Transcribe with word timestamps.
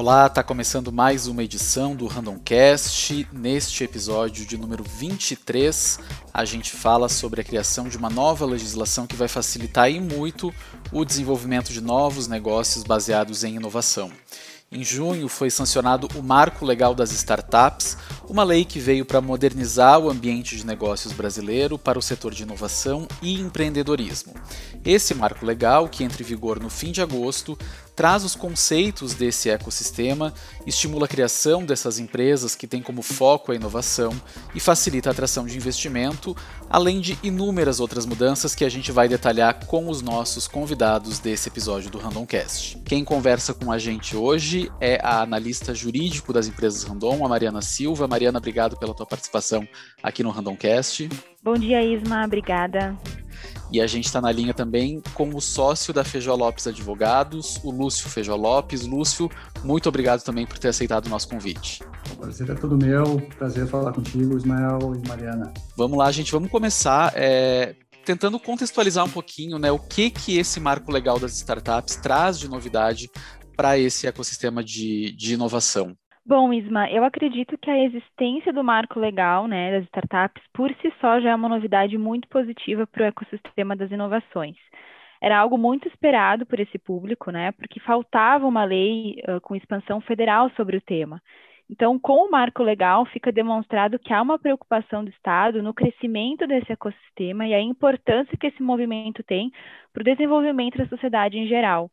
Olá, 0.00 0.28
está 0.28 0.42
começando 0.42 0.90
mais 0.90 1.26
uma 1.26 1.44
edição 1.44 1.94
do 1.94 2.06
Randomcast. 2.06 3.28
Neste 3.30 3.84
episódio 3.84 4.46
de 4.46 4.56
número 4.56 4.82
23, 4.82 6.00
a 6.32 6.42
gente 6.46 6.72
fala 6.72 7.06
sobre 7.06 7.42
a 7.42 7.44
criação 7.44 7.86
de 7.86 7.98
uma 7.98 8.08
nova 8.08 8.46
legislação 8.46 9.06
que 9.06 9.14
vai 9.14 9.28
facilitar 9.28 9.90
e 9.90 10.00
muito 10.00 10.54
o 10.90 11.04
desenvolvimento 11.04 11.70
de 11.70 11.82
novos 11.82 12.26
negócios 12.28 12.82
baseados 12.82 13.44
em 13.44 13.56
inovação. 13.56 14.10
Em 14.72 14.84
junho 14.84 15.28
foi 15.28 15.50
sancionado 15.50 16.08
o 16.14 16.22
Marco 16.22 16.64
Legal 16.64 16.94
das 16.94 17.10
Startups, 17.10 17.98
uma 18.28 18.44
lei 18.44 18.64
que 18.64 18.78
veio 18.78 19.04
para 19.04 19.20
modernizar 19.20 19.98
o 19.98 20.08
ambiente 20.08 20.56
de 20.56 20.64
negócios 20.64 21.12
brasileiro 21.12 21.76
para 21.76 21.98
o 21.98 22.02
setor 22.02 22.32
de 22.32 22.44
inovação 22.44 23.08
e 23.20 23.40
empreendedorismo. 23.40 24.32
Esse 24.84 25.12
marco 25.12 25.44
legal, 25.44 25.88
que 25.88 26.04
entra 26.04 26.22
em 26.22 26.24
vigor 26.24 26.60
no 26.60 26.70
fim 26.70 26.92
de 26.92 27.02
agosto, 27.02 27.58
traz 28.00 28.24
os 28.24 28.34
conceitos 28.34 29.12
desse 29.12 29.50
ecossistema, 29.50 30.32
estimula 30.66 31.04
a 31.04 31.08
criação 31.08 31.66
dessas 31.66 31.98
empresas 31.98 32.54
que 32.54 32.66
têm 32.66 32.80
como 32.80 33.02
foco 33.02 33.52
a 33.52 33.54
inovação 33.54 34.18
e 34.54 34.58
facilita 34.58 35.10
a 35.10 35.12
atração 35.12 35.44
de 35.44 35.54
investimento, 35.54 36.34
além 36.70 36.98
de 36.98 37.18
inúmeras 37.22 37.78
outras 37.78 38.06
mudanças 38.06 38.54
que 38.54 38.64
a 38.64 38.70
gente 38.70 38.90
vai 38.90 39.06
detalhar 39.06 39.66
com 39.66 39.86
os 39.86 40.00
nossos 40.00 40.48
convidados 40.48 41.18
desse 41.18 41.50
episódio 41.50 41.90
do 41.90 41.98
Randomcast. 41.98 42.78
Quem 42.86 43.04
conversa 43.04 43.52
com 43.52 43.70
a 43.70 43.78
gente 43.78 44.16
hoje 44.16 44.72
é 44.80 44.98
a 45.02 45.20
analista 45.20 45.74
jurídico 45.74 46.32
das 46.32 46.46
empresas 46.46 46.84
Random, 46.84 47.22
a 47.22 47.28
Mariana 47.28 47.60
Silva. 47.60 48.08
Mariana, 48.08 48.38
obrigado 48.38 48.78
pela 48.78 48.94
tua 48.94 49.04
participação 49.04 49.68
aqui 50.02 50.22
no 50.22 50.30
Randomcast. 50.30 51.06
Bom 51.42 51.52
dia, 51.52 51.84
Isma. 51.84 52.24
Obrigada. 52.24 52.96
E 53.72 53.80
a 53.80 53.86
gente 53.86 54.06
está 54.06 54.20
na 54.20 54.32
linha 54.32 54.52
também 54.52 55.00
com 55.14 55.28
o 55.34 55.40
sócio 55.40 55.94
da 55.94 56.02
Feijó 56.02 56.34
Lopes 56.34 56.66
Advogados, 56.66 57.60
o 57.62 57.70
Lúcio 57.70 58.08
Feijó 58.08 58.34
Lopes. 58.34 58.84
Lúcio, 58.84 59.30
muito 59.62 59.88
obrigado 59.88 60.22
também 60.22 60.44
por 60.44 60.58
ter 60.58 60.68
aceitado 60.68 61.06
o 61.06 61.08
nosso 61.08 61.28
convite. 61.28 61.82
O 62.12 62.16
prazer 62.16 62.50
é 62.50 62.54
todo 62.54 62.76
meu. 62.76 63.20
Prazer 63.38 63.66
falar 63.68 63.92
contigo, 63.92 64.36
Ismael 64.36 64.78
e 64.96 65.08
Mariana. 65.08 65.52
Vamos 65.76 65.96
lá, 65.96 66.10
gente. 66.10 66.32
Vamos 66.32 66.50
começar 66.50 67.12
é, 67.14 67.76
tentando 68.04 68.40
contextualizar 68.40 69.04
um 69.04 69.10
pouquinho 69.10 69.58
né, 69.58 69.70
o 69.70 69.78
que, 69.78 70.10
que 70.10 70.36
esse 70.36 70.58
marco 70.58 70.90
legal 70.90 71.18
das 71.18 71.34
startups 71.34 71.96
traz 71.96 72.38
de 72.38 72.48
novidade 72.48 73.08
para 73.56 73.78
esse 73.78 74.06
ecossistema 74.06 74.64
de, 74.64 75.12
de 75.12 75.34
inovação. 75.34 75.94
Bom, 76.30 76.52
Isma, 76.52 76.88
eu 76.88 77.02
acredito 77.02 77.58
que 77.58 77.68
a 77.68 77.82
existência 77.82 78.52
do 78.52 78.62
marco 78.62 79.00
legal 79.00 79.48
né, 79.48 79.72
das 79.72 79.84
startups 79.86 80.40
por 80.54 80.72
si 80.76 80.92
só 81.00 81.20
já 81.20 81.30
é 81.30 81.34
uma 81.34 81.48
novidade 81.48 81.98
muito 81.98 82.28
positiva 82.28 82.86
para 82.86 83.02
o 83.02 83.06
ecossistema 83.06 83.74
das 83.74 83.90
inovações. 83.90 84.54
Era 85.20 85.40
algo 85.40 85.58
muito 85.58 85.88
esperado 85.88 86.46
por 86.46 86.60
esse 86.60 86.78
público, 86.78 87.32
né, 87.32 87.50
porque 87.50 87.80
faltava 87.80 88.46
uma 88.46 88.62
lei 88.62 89.16
uh, 89.28 89.40
com 89.40 89.56
expansão 89.56 90.00
federal 90.00 90.48
sobre 90.50 90.76
o 90.76 90.80
tema. 90.80 91.20
Então, 91.68 91.98
com 91.98 92.24
o 92.24 92.30
marco 92.30 92.62
legal, 92.62 93.04
fica 93.06 93.32
demonstrado 93.32 93.98
que 93.98 94.12
há 94.12 94.22
uma 94.22 94.38
preocupação 94.38 95.02
do 95.02 95.10
Estado 95.10 95.60
no 95.60 95.74
crescimento 95.74 96.46
desse 96.46 96.70
ecossistema 96.70 97.44
e 97.44 97.54
a 97.54 97.60
importância 97.60 98.38
que 98.38 98.46
esse 98.46 98.62
movimento 98.62 99.24
tem 99.24 99.50
para 99.92 100.02
o 100.02 100.04
desenvolvimento 100.04 100.78
da 100.78 100.86
sociedade 100.86 101.36
em 101.36 101.48
geral. 101.48 101.90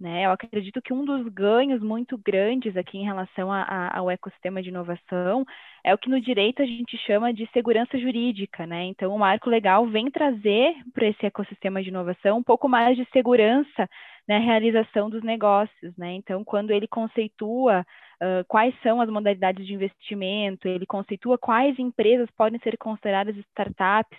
Né? 0.00 0.24
Eu 0.24 0.30
acredito 0.30 0.80
que 0.80 0.94
um 0.94 1.04
dos 1.04 1.28
ganhos 1.28 1.82
muito 1.82 2.16
grandes 2.16 2.74
aqui 2.74 2.96
em 2.96 3.04
relação 3.04 3.52
a, 3.52 3.62
a, 3.62 3.98
ao 3.98 4.10
ecossistema 4.10 4.62
de 4.62 4.70
inovação 4.70 5.44
é 5.84 5.92
o 5.92 5.98
que 5.98 6.08
no 6.08 6.18
direito 6.18 6.62
a 6.62 6.64
gente 6.66 6.96
chama 7.06 7.34
de 7.34 7.46
segurança 7.52 7.98
jurídica. 7.98 8.66
Né? 8.66 8.84
Então, 8.84 9.14
o 9.14 9.18
marco 9.18 9.50
legal 9.50 9.86
vem 9.86 10.10
trazer 10.10 10.74
para 10.94 11.06
esse 11.06 11.26
ecossistema 11.26 11.82
de 11.82 11.90
inovação 11.90 12.38
um 12.38 12.42
pouco 12.42 12.66
mais 12.66 12.96
de 12.96 13.06
segurança 13.12 13.86
na 14.26 14.38
realização 14.38 15.10
dos 15.10 15.22
negócios. 15.22 15.94
Né? 15.98 16.14
Então, 16.14 16.42
quando 16.44 16.70
ele 16.70 16.88
conceitua 16.88 17.80
uh, 18.22 18.44
quais 18.48 18.74
são 18.82 19.02
as 19.02 19.10
modalidades 19.10 19.66
de 19.66 19.74
investimento, 19.74 20.66
ele 20.66 20.86
conceitua 20.86 21.36
quais 21.36 21.78
empresas 21.78 22.30
podem 22.30 22.58
ser 22.60 22.78
consideradas 22.78 23.36
startups, 23.36 24.18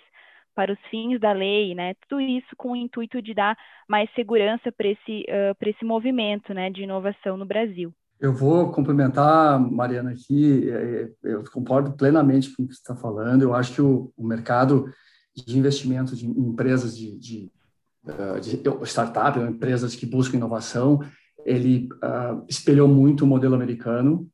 para 0.54 0.72
os 0.72 0.78
fins 0.90 1.18
da 1.20 1.32
lei, 1.32 1.74
né? 1.74 1.94
Tudo 2.08 2.20
isso 2.20 2.48
com 2.56 2.72
o 2.72 2.76
intuito 2.76 3.20
de 3.22 3.34
dar 3.34 3.56
mais 3.88 4.08
segurança 4.14 4.70
para 4.70 4.88
esse, 4.88 5.24
uh, 5.28 5.56
esse 5.66 5.84
movimento 5.84 6.52
né, 6.52 6.70
de 6.70 6.82
inovação 6.82 7.36
no 7.36 7.46
Brasil. 7.46 7.92
Eu 8.20 8.32
vou 8.32 8.70
complementar, 8.70 9.58
Mariana, 9.58 10.12
aqui, 10.12 10.70
é, 10.70 11.10
é, 11.24 11.32
eu 11.32 11.42
concordo 11.50 11.92
plenamente 11.92 12.54
com 12.54 12.62
o 12.62 12.68
que 12.68 12.74
você 12.74 12.80
está 12.80 12.94
falando. 12.94 13.42
Eu 13.42 13.52
acho 13.52 13.74
que 13.74 13.82
o, 13.82 14.12
o 14.16 14.24
mercado 14.24 14.88
de 15.34 15.58
investimento 15.58 16.14
de 16.14 16.26
empresas 16.26 16.96
de, 16.96 17.18
de, 17.18 17.50
de 18.40 18.86
startup, 18.86 19.38
empresas 19.40 19.96
que 19.96 20.06
buscam 20.06 20.36
inovação, 20.36 21.00
ele 21.44 21.88
uh, 21.94 22.44
espelhou 22.48 22.86
muito 22.86 23.24
o 23.24 23.26
modelo 23.26 23.54
americano, 23.54 24.28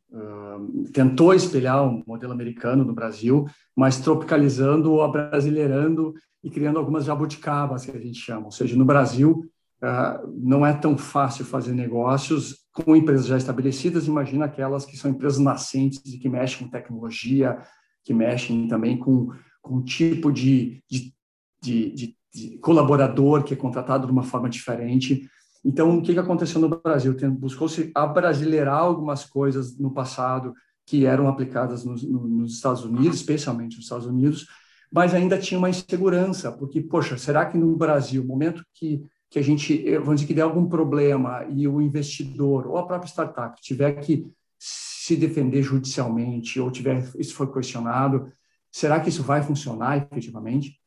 tentou 0.92 1.34
espelhar 1.34 1.86
o 1.86 2.02
modelo 2.06 2.32
americano 2.32 2.84
no 2.84 2.94
Brasil, 2.94 3.46
mas 3.76 4.00
tropicalizando, 4.00 5.00
abrasileirando 5.00 6.14
e 6.42 6.50
criando 6.50 6.78
algumas 6.78 7.04
jabuticabas, 7.04 7.84
que 7.84 7.96
a 7.96 8.00
gente 8.00 8.18
chama. 8.18 8.46
Ou 8.46 8.52
seja, 8.52 8.76
no 8.76 8.84
Brasil, 8.84 9.44
uh, 9.82 10.32
não 10.36 10.64
é 10.64 10.72
tão 10.72 10.96
fácil 10.96 11.44
fazer 11.44 11.72
negócios 11.72 12.66
com 12.72 12.94
empresas 12.94 13.26
já 13.26 13.36
estabelecidas, 13.36 14.06
imagina 14.06 14.44
aquelas 14.44 14.86
que 14.86 14.96
são 14.96 15.10
empresas 15.10 15.38
nascentes 15.38 16.00
e 16.06 16.18
que 16.18 16.28
mexem 16.28 16.64
com 16.64 16.70
tecnologia, 16.70 17.58
que 18.04 18.14
mexem 18.14 18.68
também 18.68 18.96
com, 18.96 19.30
com 19.60 19.76
um 19.76 19.82
tipo 19.82 20.32
de, 20.32 20.82
de, 20.88 21.12
de, 21.60 22.16
de 22.32 22.58
colaborador 22.58 23.42
que 23.42 23.52
é 23.52 23.56
contratado 23.56 24.06
de 24.06 24.12
uma 24.12 24.22
forma 24.22 24.48
diferente. 24.48 25.28
Então, 25.64 25.98
o 25.98 26.02
que, 26.02 26.18
aconteceu 26.18 26.60
no 26.60 26.68
Brasil? 26.68 27.14
Buscou-se 27.32 27.90
abrasileirar 27.94 28.78
algumas 28.78 29.24
coisas 29.24 29.76
no 29.78 29.92
passado 29.92 30.54
que 30.86 31.04
eram 31.04 31.28
aplicadas 31.28 31.84
nos, 31.84 32.02
Estados 32.50 32.84
Unidos, 32.84 33.16
especialmente 33.16 33.76
nos 33.76 33.84
Estados 33.84 34.06
Unidos, 34.06 34.46
mas 34.90 35.12
ainda 35.12 35.38
tinha 35.38 35.58
uma 35.58 35.68
insegurança, 35.68 36.50
porque, 36.50 36.80
poxa, 36.80 37.18
será 37.18 37.44
que 37.44 37.58
no 37.58 37.76
Brasil, 37.76 38.22
no 38.22 38.28
momento 38.28 38.64
que, 38.72 39.02
que 39.28 39.38
a 39.38 39.42
gente, 39.42 39.84
vamos 39.98 40.16
dizer, 40.16 40.26
que 40.26 40.34
der 40.34 40.42
algum 40.42 40.66
problema 40.66 41.44
e 41.50 41.68
o 41.68 41.82
investidor 41.82 42.66
ou 42.66 42.78
a 42.78 42.86
própria 42.86 43.08
startup 43.08 43.60
tiver 43.60 44.00
que 44.00 44.26
se 44.58 45.14
defender 45.16 45.62
judicialmente 45.62 46.58
ou 46.58 46.70
tiver 46.70 47.06
isso 47.18 47.34
foi 47.34 47.52
questionado, 47.52 48.32
será 48.70 48.98
que 48.98 49.10
isso 49.10 49.22
vai 49.22 49.42
funcionar 49.42 49.98
efetivamente? 49.98 50.78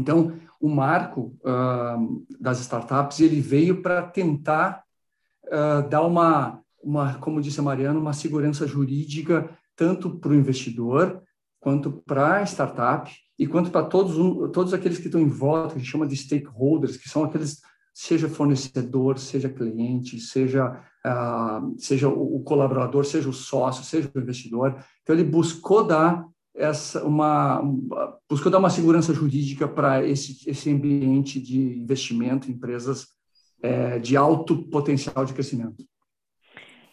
Então, 0.00 0.32
o 0.60 0.68
marco 0.68 1.36
uh, 1.42 2.26
das 2.38 2.60
startups 2.60 3.20
ele 3.20 3.40
veio 3.40 3.80
para 3.82 4.02
tentar 4.02 4.82
uh, 5.46 5.88
dar 5.88 6.02
uma, 6.02 6.60
uma, 6.82 7.14
como 7.14 7.40
disse 7.40 7.60
a 7.60 7.62
Mariana, 7.62 7.98
uma 7.98 8.12
segurança 8.12 8.66
jurídica 8.66 9.48
tanto 9.76 10.18
para 10.18 10.32
o 10.32 10.34
investidor 10.34 11.22
quanto 11.58 11.90
para 12.06 12.38
a 12.38 12.42
startup 12.42 13.10
e 13.38 13.46
quanto 13.46 13.70
para 13.70 13.86
todos 13.86 14.16
todos 14.52 14.74
aqueles 14.74 14.98
que 14.98 15.06
estão 15.06 15.20
em 15.20 15.28
volta, 15.28 15.74
que 15.74 15.76
a 15.76 15.78
gente 15.78 15.90
chama 15.90 16.06
de 16.06 16.16
stakeholders, 16.16 16.96
que 16.96 17.08
são 17.08 17.24
aqueles 17.24 17.60
seja 17.94 18.28
fornecedor, 18.28 19.18
seja 19.18 19.48
cliente, 19.48 20.20
seja 20.20 20.82
uh, 21.06 21.74
seja 21.78 22.08
o 22.08 22.40
colaborador, 22.40 23.04
seja 23.04 23.28
o 23.28 23.32
sócio, 23.32 23.84
seja 23.84 24.10
o 24.14 24.18
investidor. 24.18 24.76
Então 25.02 25.14
ele 25.14 25.24
buscou 25.24 25.84
dar 25.84 26.26
essa 26.54 27.04
uma 27.04 27.62
buscou 28.28 28.50
dar 28.50 28.58
uma 28.58 28.70
segurança 28.70 29.14
jurídica 29.14 29.68
para 29.68 30.06
esse 30.06 30.48
esse 30.48 30.70
ambiente 30.70 31.40
de 31.40 31.78
investimento 31.78 32.48
em 32.48 32.54
empresas 32.54 33.06
é, 33.62 33.98
de 33.98 34.16
alto 34.16 34.56
potencial 34.70 35.24
de 35.24 35.34
crescimento. 35.34 35.84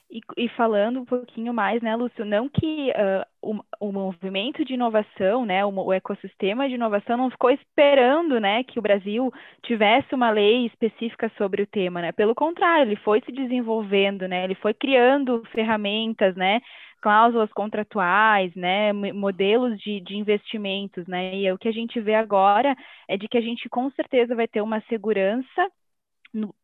E, 0.09 0.21
e, 0.37 0.49
falando 0.49 1.01
um 1.01 1.05
pouquinho 1.05 1.53
mais, 1.53 1.81
né, 1.81 1.93
Lúcio, 1.93 2.23
não 2.23 2.47
que 2.47 2.91
uh, 2.91 3.25
o, 3.41 3.87
o, 3.87 3.91
movimento 3.91 4.63
de 4.63 4.73
inovação, 4.73 5.45
né, 5.45 5.65
o, 5.65 5.69
o, 5.69 5.91
ecossistema 5.91 6.65
de 6.69 6.75
inovação 6.75 7.17
não 7.17 7.29
ficou 7.29 7.49
esperando, 7.49 8.39
né, 8.39 8.63
que 8.63 8.79
o 8.79 8.81
Brasil 8.81 9.33
tivesse 9.63 10.15
uma 10.15 10.29
lei 10.29 10.65
específica 10.65 11.29
sobre 11.37 11.61
o 11.61 11.67
tema, 11.67 12.01
né, 12.01 12.13
pelo 12.13 12.33
contrário, 12.33 12.89
ele 12.89 12.95
foi 12.95 13.21
se 13.25 13.33
desenvolvendo, 13.33 14.29
né, 14.29 14.45
ele 14.45 14.55
foi 14.55 14.73
criando 14.73 15.43
ferramentas, 15.51 16.37
né, 16.37 16.61
cláusulas 17.01 17.51
contratuais, 17.53 18.53
né, 18.55 18.91
modelos 18.93 19.79
de, 19.79 19.99
de 20.01 20.15
investimentos, 20.17 21.05
né, 21.07 21.35
e 21.35 21.51
o 21.51 21.57
que 21.57 21.67
a 21.67 21.71
gente 21.71 21.99
vê 21.99 22.15
agora 22.15 22.75
é 23.07 23.17
de 23.17 23.27
que 23.27 23.37
a 23.37 23.41
gente 23.41 23.69
com 23.69 23.89
certeza 23.91 24.35
vai 24.35 24.47
ter 24.47 24.61
uma 24.61 24.81
segurança 24.89 25.71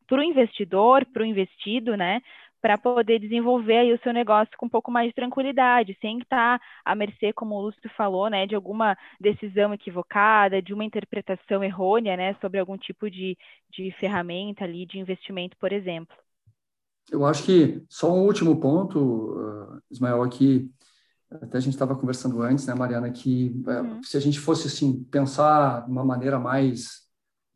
para 0.08 0.20
o 0.20 0.24
investidor, 0.24 1.06
para 1.06 1.24
o 1.24 1.26
investido, 1.26 1.96
né, 1.96 2.22
para 2.62 2.78
poder 2.78 3.20
desenvolver 3.20 3.78
aí 3.78 3.94
o 3.94 4.00
seu 4.02 4.14
negócio 4.14 4.58
com 4.58 4.68
um 4.68 4.70
pouco 4.70 4.90
mais 4.90 5.10
de 5.10 5.14
tranquilidade, 5.14 5.98
sem 6.00 6.20
estar 6.20 6.62
à 6.86 6.96
mercê, 6.96 7.34
como 7.34 7.56
o 7.56 7.62
Lúcio 7.62 7.90
falou, 7.98 8.30
né, 8.30 8.48
de 8.48 8.56
alguma 8.56 8.98
decisão 9.20 9.74
equivocada, 9.74 10.62
de 10.62 10.74
uma 10.74 10.86
interpretação 10.86 11.62
errônea, 11.62 12.16
né, 12.16 12.36
sobre 12.40 12.60
algum 12.60 12.78
tipo 12.78 13.10
de, 13.10 13.38
de 13.70 13.92
ferramenta 14.00 14.64
ali 14.64 14.86
de 14.86 14.98
investimento, 14.98 15.58
por 15.58 15.74
exemplo. 15.74 16.16
Eu 17.12 17.26
acho 17.26 17.44
que 17.44 17.84
só 17.90 18.14
um 18.14 18.26
último 18.26 18.60
ponto, 18.62 19.63
Ismael, 19.92 20.24
aqui, 20.24 20.72
até 21.42 21.58
a 21.58 21.62
gente 21.62 21.74
estava 21.74 21.96
conversando 21.96 22.42
antes, 22.42 22.66
né, 22.66 22.74
Mariana, 22.74 23.10
que 23.12 23.56
uh, 23.66 23.72
uhum. 23.72 24.04
se 24.04 24.18
a 24.18 24.20
gente 24.20 24.40
fosse 24.40 24.68
assim 24.68 25.04
pensar 25.12 25.86
de 25.86 25.92
uma 25.92 26.06
maneira 26.06 26.40
mais 26.40 27.02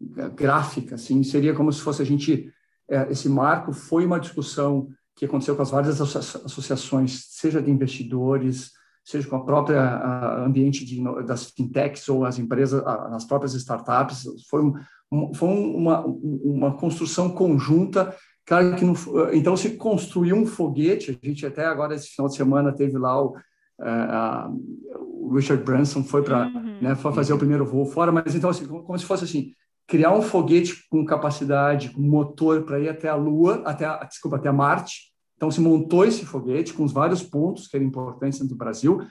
uh, 0.02 0.32
gráfica, 0.34 0.96
assim, 0.96 1.24
seria 1.24 1.54
como 1.54 1.72
se 1.72 1.82
fosse 1.82 2.02
a 2.02 2.06
gente 2.06 2.52
uh, 2.90 3.12
esse 3.12 3.30
marco 3.30 3.72
foi 3.74 4.06
uma 4.06 4.20
discussão 4.20 4.90
que 5.16 5.26
aconteceu 5.26 5.56
com 5.56 5.64
as 5.64 5.72
várias 5.72 6.00
associações, 6.00 7.26
seja 7.30 7.62
de 7.62 7.72
investidores, 7.72 8.72
seja 9.04 9.28
com 9.28 9.38
a 9.38 9.44
própria 9.44 10.46
ambiente 10.46 10.86
de, 10.86 11.02
das 11.26 11.46
fintechs 11.46 12.08
ou 12.08 12.24
as 12.24 12.38
empresas, 12.38 12.84
as 12.86 13.26
próprias 13.26 13.56
startups, 13.56 14.28
foi, 14.48 14.62
um, 14.62 15.34
foi 15.34 15.48
uma, 15.48 16.06
uma 16.06 16.78
construção 16.78 17.32
conjunta. 17.32 18.16
Claro 18.48 18.78
que 18.78 18.86
não, 18.86 18.96
então 19.34 19.58
se 19.58 19.72
construiu 19.72 20.38
um 20.38 20.46
foguete. 20.46 21.20
A 21.22 21.28
gente 21.28 21.46
até 21.46 21.66
agora 21.66 21.94
esse 21.94 22.08
final 22.08 22.30
de 22.30 22.38
semana 22.38 22.72
teve 22.72 22.98
lá 22.98 23.22
o, 23.22 23.36
a, 23.78 24.50
o 24.90 25.36
Richard 25.36 25.62
Branson 25.62 26.02
foi 26.02 26.24
para 26.24 26.48
uhum. 26.48 26.82
né, 26.82 26.96
foi 26.96 27.12
fazer 27.12 27.34
o 27.34 27.38
primeiro 27.38 27.66
voo 27.66 27.86
fora, 27.86 28.10
mas 28.10 28.34
então 28.34 28.50
assim, 28.50 28.66
como 28.66 28.98
se 28.98 29.06
fosse 29.06 29.26
assim 29.26 29.52
criar 29.86 30.14
um 30.14 30.22
foguete 30.22 30.88
com 30.90 31.06
capacidade, 31.06 31.90
com 31.90 32.02
motor 32.02 32.64
para 32.64 32.80
ir 32.80 32.88
até 32.88 33.10
a 33.10 33.16
Lua, 33.16 33.64
até 33.66 33.86
a, 33.86 34.04
desculpa, 34.06 34.38
até 34.38 34.48
a 34.48 34.54
Marte. 34.54 35.14
Então 35.36 35.52
se 35.52 35.60
montou 35.60 36.06
esse 36.06 36.26
foguete 36.26 36.74
com 36.74 36.86
os 36.86 36.94
vários 36.94 37.22
pontos 37.22 37.68
que 37.68 37.76
eram 37.76 37.86
importantes 37.86 38.40
do 38.40 38.56
Brasil 38.56 39.02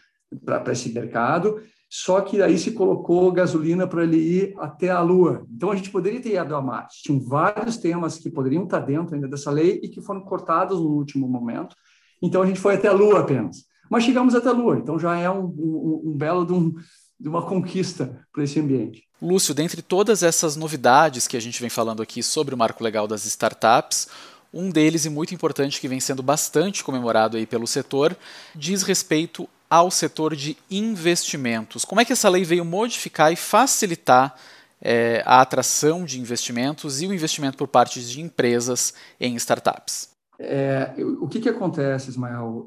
para 0.45 0.73
esse 0.73 0.93
mercado. 0.93 1.61
Só 1.89 2.21
que 2.21 2.43
aí 2.43 2.59
se 2.59 2.73
colocou 2.73 3.31
gasolina 3.31 3.87
para 3.87 4.03
ele 4.03 4.17
ir 4.17 4.55
até 4.59 4.91
a 4.91 5.01
Lua. 5.01 5.47
Então 5.51 5.71
a 5.71 5.77
gente 5.77 5.91
poderia 5.91 6.21
ter 6.21 6.35
ido 6.35 6.57
a 6.57 6.61
Marte. 6.61 7.03
Tinham 7.03 7.21
vários 7.21 7.77
temas 7.77 8.19
que 8.19 8.29
poderiam 8.29 8.65
estar 8.65 8.81
dentro 8.81 9.15
ainda 9.15 9.29
dessa 9.29 9.51
lei 9.51 9.81
e 9.83 9.89
que 9.89 10.03
foram 10.03 10.21
cortados 10.21 10.81
no 10.81 10.89
último 10.89 11.29
momento. 11.29 11.77
Então 12.21 12.43
a 12.43 12.47
gente 12.47 12.59
foi 12.59 12.75
até 12.75 12.89
a 12.89 12.93
Lua 12.93 13.21
apenas. 13.21 13.65
Mas 13.89 14.05
chegamos 14.05 14.35
até 14.35 14.49
a 14.49 14.53
Lua. 14.53 14.79
Então 14.79 14.99
já 14.99 15.17
é 15.17 15.31
um, 15.31 15.45
um, 15.45 16.03
um 16.07 16.17
belo 16.17 16.45
de 16.45 16.53
um, 16.53 16.75
de 17.21 17.29
uma 17.29 17.43
conquista 17.43 18.21
para 18.33 18.43
esse 18.43 18.59
ambiente. 18.59 19.05
Lúcio, 19.23 19.55
dentre 19.55 19.81
todas 19.81 20.23
essas 20.23 20.57
novidades 20.57 21.27
que 21.27 21.37
a 21.37 21.41
gente 21.41 21.61
vem 21.61 21.71
falando 21.71 22.03
aqui 22.03 22.23
sobre 22.23 22.55
o 22.55 22.59
marco 22.59 22.83
legal 22.83 23.07
das 23.07 23.25
startups, 23.25 24.09
um 24.53 24.71
deles 24.71 25.05
e 25.05 25.11
muito 25.11 25.35
importante 25.35 25.81
que 25.81 25.89
vem 25.89 26.01
sendo 26.01 26.23
bastante 26.23 26.83
comemorado 26.83 27.37
aí 27.37 27.47
pelo 27.47 27.67
setor 27.67 28.17
diz 28.55 28.83
respeito 28.83 29.49
ao 29.77 29.91
setor 29.91 30.35
de 30.35 30.57
investimentos. 30.71 31.85
Como 31.85 32.01
é 32.01 32.05
que 32.05 32.13
essa 32.13 32.29
lei 32.29 32.45
veio 32.45 32.65
modificar 32.65 33.33
e 33.33 33.37
facilitar 33.37 34.35
é, 34.81 35.23
a 35.25 35.41
atração 35.41 36.05
de 36.05 36.21
investimentos 36.21 37.01
e 37.01 37.07
o 37.07 37.15
investimento 37.15 37.57
por 37.57 37.69
parte 37.69 38.01
de 38.05 38.21
empresas 38.21 38.95
em 39.21 39.35
startups? 39.37 40.11
É, 40.39 40.95
o 41.21 41.27
que, 41.29 41.41
que 41.41 41.49
acontece, 41.49 42.11
Ismael? 42.11 42.67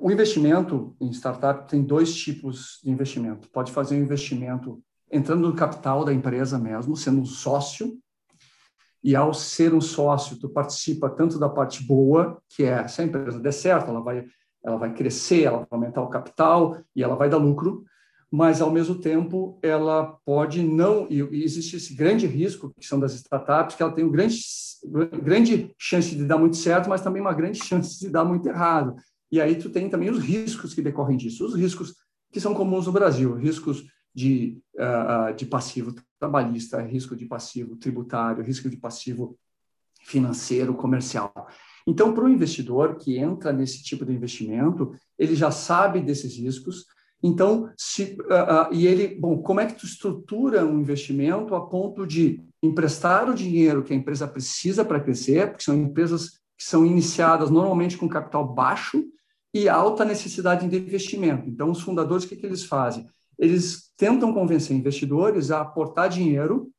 o 0.00 0.10
investimento 0.10 0.96
em 1.00 1.10
startup 1.12 1.68
tem 1.68 1.82
dois 1.82 2.14
tipos 2.14 2.80
de 2.82 2.90
investimento. 2.90 3.48
Pode 3.50 3.70
fazer 3.70 3.94
um 3.94 4.02
investimento 4.02 4.82
entrando 5.10 5.48
no 5.48 5.54
capital 5.54 6.04
da 6.04 6.12
empresa 6.12 6.58
mesmo, 6.58 6.96
sendo 6.96 7.20
um 7.20 7.24
sócio, 7.24 7.96
e 9.02 9.14
ao 9.14 9.32
ser 9.32 9.72
um 9.72 9.80
sócio, 9.80 10.36
tu 10.36 10.48
participa 10.48 11.08
tanto 11.08 11.38
da 11.38 11.48
parte 11.48 11.84
boa, 11.86 12.42
que 12.48 12.64
é 12.64 12.88
se 12.88 13.00
a 13.00 13.04
empresa 13.04 13.38
der 13.38 13.52
certo, 13.52 13.88
ela 13.88 14.00
vai, 14.00 14.24
ela 14.66 14.76
vai 14.76 14.92
crescer, 14.92 15.44
ela 15.44 15.58
vai 15.58 15.68
aumentar 15.70 16.02
o 16.02 16.08
capital 16.08 16.76
e 16.94 17.02
ela 17.02 17.14
vai 17.14 17.30
dar 17.30 17.36
lucro, 17.36 17.84
mas 18.30 18.60
ao 18.60 18.70
mesmo 18.70 18.96
tempo 18.96 19.58
ela 19.62 20.18
pode 20.24 20.60
não, 20.60 21.06
e 21.08 21.20
existe 21.44 21.76
esse 21.76 21.94
grande 21.94 22.26
risco, 22.26 22.74
que 22.78 22.84
são 22.84 22.98
das 22.98 23.14
startups, 23.14 23.76
que 23.76 23.82
ela 23.82 23.92
tem 23.92 24.04
uma 24.04 24.12
grande, 24.12 24.36
grande 25.22 25.74
chance 25.78 26.14
de 26.16 26.24
dar 26.24 26.36
muito 26.36 26.56
certo, 26.56 26.88
mas 26.88 27.00
também 27.00 27.22
uma 27.22 27.32
grande 27.32 27.64
chance 27.64 28.00
de 28.00 28.10
dar 28.10 28.24
muito 28.24 28.48
errado. 28.48 28.96
E 29.30 29.40
aí 29.40 29.54
tu 29.54 29.70
tem 29.70 29.88
também 29.88 30.10
os 30.10 30.18
riscos 30.18 30.74
que 30.74 30.82
decorrem 30.82 31.16
disso, 31.16 31.46
os 31.46 31.54
riscos 31.54 31.94
que 32.32 32.40
são 32.40 32.52
comuns 32.52 32.86
no 32.86 32.92
Brasil, 32.92 33.34
riscos 33.36 33.84
de, 34.12 34.58
uh, 34.74 35.32
de 35.34 35.46
passivo 35.46 35.94
trabalhista, 36.18 36.82
risco 36.82 37.14
de 37.14 37.26
passivo 37.26 37.76
tributário, 37.76 38.42
risco 38.42 38.68
de 38.68 38.76
passivo 38.76 39.38
financeiro, 40.02 40.74
comercial. 40.74 41.32
Então, 41.86 42.12
para 42.12 42.24
o 42.24 42.28
investidor 42.28 42.96
que 42.96 43.16
entra 43.16 43.52
nesse 43.52 43.82
tipo 43.82 44.04
de 44.04 44.12
investimento, 44.12 44.94
ele 45.18 45.36
já 45.36 45.50
sabe 45.50 46.00
desses 46.00 46.36
riscos. 46.36 46.84
Então, 47.22 47.70
se, 47.76 48.16
uh, 48.22 48.70
uh, 48.70 48.74
e 48.74 48.86
ele, 48.86 49.14
bom, 49.18 49.40
como 49.40 49.60
é 49.60 49.66
que 49.66 49.74
tu 49.74 49.86
estrutura 49.86 50.66
um 50.66 50.80
investimento 50.80 51.54
a 51.54 51.66
ponto 51.66 52.06
de 52.06 52.42
emprestar 52.62 53.30
o 53.30 53.34
dinheiro 53.34 53.82
que 53.82 53.92
a 53.92 53.96
empresa 53.96 54.26
precisa 54.26 54.84
para 54.84 55.00
crescer, 55.00 55.48
porque 55.48 55.64
são 55.64 55.76
empresas 55.76 56.40
que 56.58 56.64
são 56.64 56.84
iniciadas 56.84 57.50
normalmente 57.50 57.96
com 57.96 58.08
capital 58.08 58.46
baixo 58.52 59.04
e 59.54 59.68
alta 59.68 60.04
necessidade 60.04 60.68
de 60.68 60.76
investimento. 60.76 61.48
Então, 61.48 61.70
os 61.70 61.80
fundadores, 61.80 62.24
o 62.24 62.28
que, 62.28 62.36
que 62.36 62.46
eles 62.46 62.64
fazem? 62.64 63.06
Eles 63.38 63.92
tentam 63.96 64.32
convencer 64.32 64.76
investidores 64.76 65.50
a 65.50 65.60
aportar 65.60 66.08
dinheiro 66.08 66.70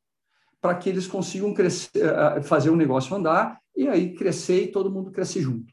para 0.60 0.74
que 0.74 0.88
eles 0.88 1.06
consigam 1.06 1.54
crescer, 1.54 1.90
eh, 1.94 2.42
fazer 2.42 2.70
o 2.70 2.76
negócio 2.76 3.14
andar 3.14 3.60
e 3.78 3.86
aí 3.86 4.12
crescer 4.12 4.64
e 4.64 4.72
todo 4.72 4.90
mundo 4.90 5.12
cresce 5.12 5.40
junto. 5.40 5.72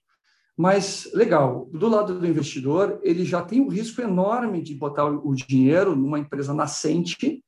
Mas, 0.56 1.10
legal, 1.14 1.68
do 1.74 1.90
lado 1.90 2.18
do 2.18 2.28
investidor, 2.28 3.00
ele 3.04 3.26
já 3.26 3.42
tem 3.42 3.60
o 3.60 3.68
risco 3.68 4.00
enorme 4.00 4.62
de 4.62 4.76
botar 4.76 5.06
o 5.06 5.34
dinheiro 5.34 5.96
numa 5.96 6.20
empresa 6.20 6.54
nascente, 6.54 7.44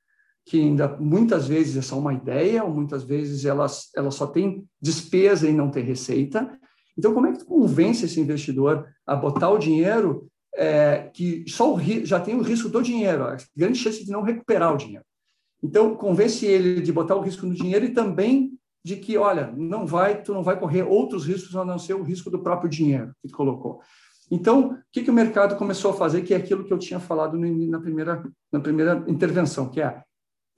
que 0.46 0.60
ainda 0.60 0.98
muitas 1.00 1.48
vezes 1.48 1.78
é 1.78 1.82
só 1.82 1.98
uma 1.98 2.14
ideia, 2.14 2.64
ou 2.64 2.74
muitas 2.74 3.04
vezes 3.04 3.46
ela, 3.46 3.68
ela 3.96 4.12
só 4.12 4.26
tem 4.26 4.66
despesa 4.82 5.48
e 5.48 5.54
não 5.54 5.70
tem 5.70 5.84
receita. 5.84 6.60
Então, 6.98 7.14
como 7.14 7.28
é 7.28 7.32
que 7.32 7.40
tu 7.40 7.46
convence 7.46 8.04
esse 8.04 8.20
investidor 8.20 8.86
a 9.06 9.16
botar 9.16 9.52
o 9.52 9.60
dinheiro 9.60 10.28
é, 10.56 11.10
que 11.14 11.46
só 11.48 11.76
o, 11.76 11.80
já 12.04 12.20
tem 12.20 12.36
o 12.36 12.42
risco 12.42 12.68
do 12.68 12.82
dinheiro, 12.82 13.24
a 13.24 13.38
grande 13.56 13.78
chance 13.78 14.04
de 14.04 14.12
não 14.12 14.24
recuperar 14.24 14.74
o 14.74 14.78
dinheiro? 14.78 15.06
Então, 15.64 15.96
convence 15.96 16.46
ele 16.46 16.82
de 16.82 16.92
botar 16.92 17.16
o 17.16 17.22
risco 17.22 17.46
no 17.46 17.54
dinheiro 17.54 17.86
e 17.86 17.94
também 17.94 18.57
de 18.88 18.96
que, 18.96 19.18
olha, 19.18 19.54
não 19.58 19.86
vai, 19.86 20.22
tu 20.22 20.34
não 20.34 20.42
vai 20.42 20.58
correr 20.58 20.84
outros 20.84 21.26
riscos 21.26 21.54
a 21.58 21.66
não 21.66 21.78
ser 21.78 21.94
o 21.94 22.04
risco 22.04 22.30
do 22.30 22.40
próprio 22.40 22.70
dinheiro 22.70 23.12
que 23.22 23.28
tu 23.28 23.36
colocou. 23.36 23.82
Então, 24.32 24.72
o 24.72 24.78
que, 24.94 25.04
que 25.04 25.12
o 25.12 25.14
mercado 25.14 25.58
começou 25.58 25.92
a 25.92 25.94
fazer, 25.94 26.22
que 26.22 26.34
é 26.34 26.38
aquilo 26.38 26.64
que 26.64 26.72
eu 26.72 26.78
tinha 26.78 27.00
falado 27.00 27.38
na 27.38 27.80
primeira, 27.82 28.24
na 28.50 28.62
primeira 28.62 29.04
intervenção, 29.08 29.70
que 29.70 29.82
é 29.82 30.02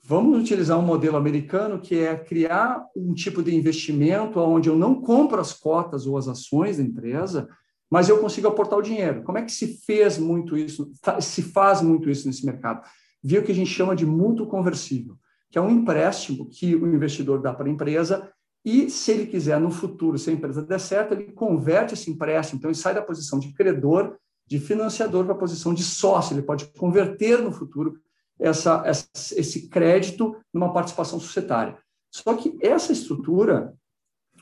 Vamos 0.01 0.39
utilizar 0.39 0.79
um 0.79 0.85
modelo 0.85 1.17
americano 1.17 1.79
que 1.79 1.99
é 1.99 2.15
criar 2.15 2.83
um 2.95 3.13
tipo 3.13 3.43
de 3.43 3.53
investimento 3.53 4.39
onde 4.39 4.69
eu 4.69 4.77
não 4.77 5.01
compro 5.01 5.41
as 5.41 5.51
cotas 5.51 6.07
ou 6.07 6.17
as 6.17 6.27
ações 6.27 6.77
da 6.77 6.83
empresa, 6.83 7.49
mas 7.91 8.07
eu 8.07 8.19
consigo 8.19 8.47
aportar 8.47 8.79
o 8.79 8.81
dinheiro. 8.81 9.23
Como 9.23 9.37
é 9.37 9.43
que 9.43 9.51
se 9.51 9.77
fez 9.85 10.17
muito 10.17 10.55
isso, 10.55 10.89
se 11.19 11.41
faz 11.41 11.81
muito 11.81 12.09
isso 12.09 12.27
nesse 12.27 12.45
mercado? 12.45 12.81
Viu 13.21 13.41
o 13.41 13.43
que 13.43 13.51
a 13.51 13.55
gente 13.55 13.69
chama 13.69 13.95
de 13.95 14.05
mútuo 14.05 14.47
conversível, 14.47 15.17
que 15.49 15.57
é 15.57 15.61
um 15.61 15.69
empréstimo 15.69 16.47
que 16.47 16.75
o 16.75 16.87
investidor 16.87 17.41
dá 17.41 17.53
para 17.53 17.67
a 17.67 17.71
empresa 17.71 18.31
e, 18.63 18.89
se 18.89 19.11
ele 19.11 19.25
quiser 19.25 19.59
no 19.59 19.71
futuro, 19.71 20.17
se 20.17 20.29
a 20.29 20.33
empresa 20.33 20.61
der 20.61 20.79
certo, 20.79 21.13
ele 21.13 21.31
converte 21.31 21.93
esse 21.93 22.11
empréstimo, 22.11 22.57
então 22.57 22.69
ele 22.69 22.77
sai 22.77 22.93
da 22.93 23.01
posição 23.01 23.39
de 23.39 23.53
credor, 23.53 24.17
de 24.45 24.59
financiador 24.59 25.25
para 25.25 25.33
a 25.33 25.37
posição 25.37 25.73
de 25.73 25.83
sócio, 25.83 26.33
ele 26.33 26.41
pode 26.41 26.65
converter 26.77 27.41
no 27.41 27.51
futuro 27.51 27.99
essa, 28.39 28.83
essa, 28.85 29.07
esse 29.35 29.69
crédito 29.69 30.35
numa 30.53 30.73
participação 30.73 31.19
societária. 31.19 31.77
Só 32.11 32.33
que 32.33 32.57
essa 32.61 32.91
estrutura 32.91 33.73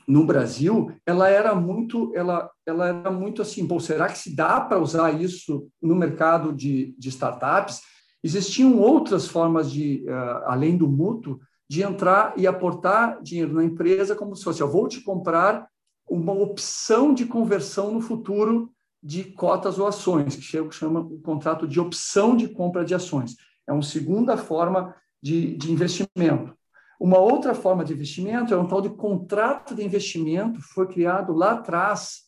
no 0.06 0.24
Brasil, 0.24 0.90
ela 1.04 1.28
era 1.28 1.54
muito, 1.54 2.10
ela, 2.14 2.50
ela 2.64 2.88
era 2.88 3.10
muito 3.10 3.42
assim, 3.42 3.66
bom, 3.66 3.78
será 3.78 4.08
que 4.08 4.18
se 4.18 4.34
dá 4.34 4.58
para 4.60 4.78
usar 4.78 5.10
isso 5.20 5.68
no 5.82 5.94
mercado 5.94 6.52
de, 6.52 6.94
de 6.98 7.10
startups? 7.10 7.82
Existiam 8.28 8.78
outras 8.78 9.26
formas 9.26 9.72
de, 9.72 10.04
uh, 10.06 10.44
além 10.44 10.76
do 10.76 10.86
mútuo, 10.86 11.40
de 11.66 11.82
entrar 11.82 12.34
e 12.36 12.46
aportar 12.46 13.22
dinheiro 13.22 13.54
na 13.54 13.64
empresa 13.64 14.14
como 14.14 14.36
se 14.36 14.44
fosse, 14.44 14.60
eu 14.60 14.70
vou 14.70 14.86
te 14.86 15.00
comprar 15.00 15.66
uma 16.06 16.34
opção 16.34 17.14
de 17.14 17.24
conversão 17.24 17.90
no 17.90 18.02
futuro 18.02 18.70
de 19.02 19.24
cotas 19.24 19.78
ou 19.78 19.86
ações, 19.86 20.36
que 20.36 20.42
chama 20.42 21.00
o 21.00 21.18
contrato 21.20 21.66
de 21.66 21.80
opção 21.80 22.36
de 22.36 22.48
compra 22.48 22.84
de 22.84 22.94
ações. 22.94 23.34
É 23.66 23.72
uma 23.72 23.82
segunda 23.82 24.36
forma 24.36 24.94
de, 25.22 25.56
de 25.56 25.72
investimento. 25.72 26.54
Uma 27.00 27.16
outra 27.16 27.54
forma 27.54 27.82
de 27.82 27.94
investimento 27.94 28.52
é 28.52 28.58
um 28.58 28.68
tal 28.68 28.82
de 28.82 28.90
contrato 28.90 29.74
de 29.74 29.82
investimento, 29.82 30.60
foi 30.60 30.86
criado 30.86 31.32
lá 31.32 31.52
atrás 31.52 32.24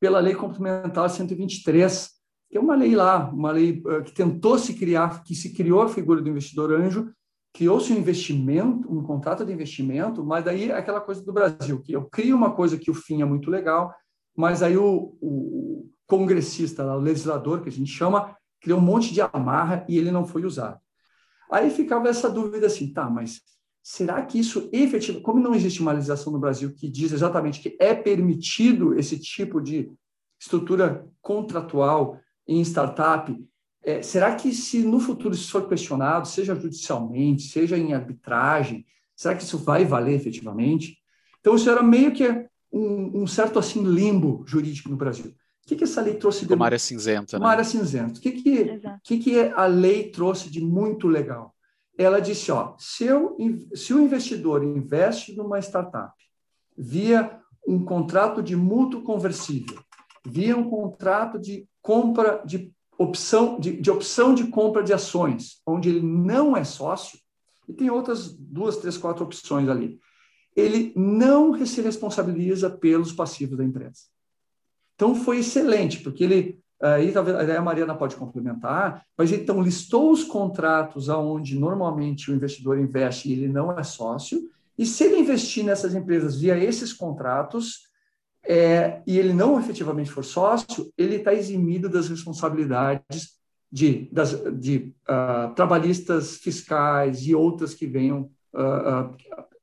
pela 0.00 0.18
Lei 0.18 0.34
Complementar 0.34 1.10
123, 1.10 2.11
que 2.52 2.58
é 2.58 2.60
uma 2.60 2.76
lei 2.76 2.94
lá, 2.94 3.30
uma 3.30 3.50
lei 3.50 3.82
uh, 3.86 4.02
que 4.04 4.12
tentou 4.12 4.58
se 4.58 4.74
criar, 4.74 5.24
que 5.24 5.34
se 5.34 5.54
criou 5.54 5.80
a 5.80 5.88
figura 5.88 6.20
do 6.20 6.28
investidor 6.28 6.70
anjo, 6.70 7.10
criou-se 7.50 7.90
um 7.90 7.96
investimento, 7.96 8.92
um 8.92 9.02
contrato 9.02 9.42
de 9.42 9.54
investimento, 9.54 10.22
mas 10.22 10.44
daí 10.44 10.70
é 10.70 10.76
aquela 10.76 11.00
coisa 11.00 11.24
do 11.24 11.32
Brasil, 11.32 11.80
que 11.80 11.92
eu 11.96 12.04
crio 12.04 12.36
uma 12.36 12.54
coisa 12.54 12.76
que 12.76 12.90
o 12.90 12.94
fim 12.94 13.22
é 13.22 13.24
muito 13.24 13.50
legal, 13.50 13.94
mas 14.36 14.62
aí 14.62 14.76
o, 14.76 15.16
o 15.18 15.90
congressista, 16.06 16.84
o 16.84 17.00
legislador, 17.00 17.62
que 17.62 17.70
a 17.70 17.72
gente 17.72 17.90
chama, 17.90 18.36
criou 18.60 18.78
um 18.78 18.82
monte 18.82 19.14
de 19.14 19.22
amarra 19.22 19.86
e 19.88 19.96
ele 19.96 20.10
não 20.10 20.26
foi 20.26 20.44
usado. 20.44 20.78
Aí 21.50 21.70
ficava 21.70 22.06
essa 22.08 22.28
dúvida 22.28 22.66
assim, 22.66 22.92
tá, 22.92 23.08
mas 23.08 23.40
será 23.82 24.20
que 24.26 24.38
isso 24.38 24.68
efetivamente, 24.74 25.24
como 25.24 25.40
não 25.40 25.54
existe 25.54 25.80
uma 25.80 25.92
legislação 25.92 26.30
no 26.30 26.38
Brasil 26.38 26.70
que 26.74 26.86
diz 26.90 27.12
exatamente 27.12 27.60
que 27.60 27.78
é 27.80 27.94
permitido 27.94 28.94
esse 28.98 29.18
tipo 29.18 29.58
de 29.58 29.90
estrutura 30.38 31.08
contratual 31.22 32.20
em 32.46 32.60
startup, 32.62 33.34
é, 33.84 34.00
será 34.02 34.34
que 34.34 34.52
se 34.52 34.78
no 34.80 35.00
futuro 35.00 35.34
isso 35.34 35.50
for 35.50 35.68
questionado, 35.68 36.28
seja 36.28 36.54
judicialmente, 36.54 37.42
seja 37.42 37.76
em 37.76 37.92
arbitragem, 37.92 38.86
será 39.16 39.34
que 39.34 39.42
isso 39.42 39.58
vai 39.58 39.84
valer 39.84 40.14
efetivamente? 40.14 40.98
Então, 41.40 41.56
isso 41.56 41.68
era 41.68 41.82
meio 41.82 42.12
que 42.12 42.28
um, 42.72 43.22
um, 43.22 43.26
certo 43.26 43.58
assim 43.58 43.84
limbo 43.84 44.44
jurídico 44.46 44.88
no 44.88 44.96
Brasil. 44.96 45.34
O 45.64 45.68
que, 45.68 45.76
que 45.76 45.84
essa 45.84 46.00
lei 46.00 46.14
trouxe 46.14 46.46
de 46.46 46.54
uma 46.54 46.64
área 46.64 46.78
cinzenta? 46.78 47.36
Uma 47.36 47.46
né? 47.46 47.52
área 47.52 47.64
cinzenta. 47.64 48.18
O 48.18 48.22
que 48.22 48.32
que, 48.32 48.80
que 49.02 49.18
que 49.18 49.38
a 49.40 49.66
lei 49.66 50.10
trouxe 50.10 50.50
de 50.50 50.60
muito 50.60 51.08
legal? 51.08 51.54
Ela 51.96 52.20
disse, 52.20 52.50
ó, 52.50 52.74
se, 52.78 53.04
eu, 53.04 53.36
se 53.74 53.92
o 53.92 54.00
investidor 54.00 54.64
investe 54.64 55.36
numa 55.36 55.58
startup 55.58 56.14
via 56.76 57.38
um 57.66 57.84
contrato 57.84 58.42
de 58.42 58.56
mútuo 58.56 59.02
conversível, 59.02 59.78
via 60.26 60.56
um 60.56 60.68
contrato 60.68 61.38
de 61.38 61.68
compra 61.82 62.42
de 62.44 62.72
opção 62.96 63.58
de, 63.58 63.80
de 63.80 63.90
opção 63.90 64.34
de 64.34 64.46
compra 64.46 64.82
de 64.82 64.92
ações, 64.92 65.60
onde 65.66 65.88
ele 65.88 66.00
não 66.00 66.56
é 66.56 66.64
sócio, 66.64 67.18
e 67.68 67.72
tem 67.72 67.90
outras 67.90 68.32
duas, 68.32 68.76
três, 68.76 68.96
quatro 68.96 69.24
opções 69.24 69.68
ali. 69.68 69.98
Ele 70.54 70.92
não 70.94 71.64
se 71.66 71.80
responsabiliza 71.80 72.70
pelos 72.70 73.12
passivos 73.12 73.56
da 73.56 73.64
empresa. 73.64 74.02
Então 74.94 75.14
foi 75.14 75.38
excelente, 75.38 76.00
porque 76.00 76.24
ele 76.24 76.62
aí 76.80 77.12
talvez 77.12 77.36
a 77.36 77.62
Mariana 77.62 77.94
pode 77.94 78.16
complementar, 78.16 79.06
mas 79.16 79.30
então 79.30 79.62
listou 79.62 80.10
os 80.10 80.24
contratos 80.24 81.08
aonde 81.08 81.56
normalmente 81.56 82.28
o 82.28 82.34
investidor 82.34 82.76
investe 82.76 83.28
e 83.28 83.32
ele 83.32 83.46
não 83.46 83.78
é 83.78 83.84
sócio, 83.84 84.50
e 84.76 84.84
se 84.84 85.04
ele 85.04 85.18
investir 85.18 85.64
nessas 85.64 85.94
empresas 85.94 86.40
via 86.40 86.58
esses 86.58 86.92
contratos, 86.92 87.86
é, 88.44 89.02
e 89.06 89.18
ele 89.18 89.32
não 89.32 89.58
efetivamente 89.58 90.10
for 90.10 90.24
sócio, 90.24 90.92
ele 90.98 91.16
está 91.16 91.32
eximido 91.32 91.88
das 91.88 92.08
responsabilidades 92.08 93.38
de, 93.70 94.08
das, 94.12 94.32
de 94.58 94.92
uh, 95.08 95.54
trabalhistas 95.54 96.36
fiscais 96.36 97.22
e 97.26 97.34
outras 97.34 97.72
que 97.72 97.86
venham, 97.86 98.30
uh, 98.52 99.10
uh, 99.10 99.16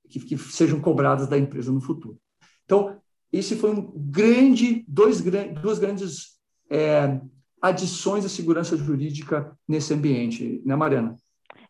que, 0.09 0.19
que, 0.21 0.37
sejam 0.37 0.79
cobradas 0.79 1.27
da 1.27 1.37
empresa 1.37 1.71
no 1.71 1.81
futuro. 1.81 2.17
Então, 2.65 2.97
esse 3.31 3.55
foi 3.55 3.71
um 3.71 3.91
grande, 3.95 4.83
dois, 4.87 5.21
duas 5.61 5.77
grandes 5.77 6.39
é, 6.69 7.19
adições 7.61 8.25
à 8.25 8.29
segurança 8.29 8.75
jurídica 8.75 9.55
nesse 9.67 9.93
ambiente, 9.93 10.61
né, 10.65 10.75
Mariana? 10.75 11.15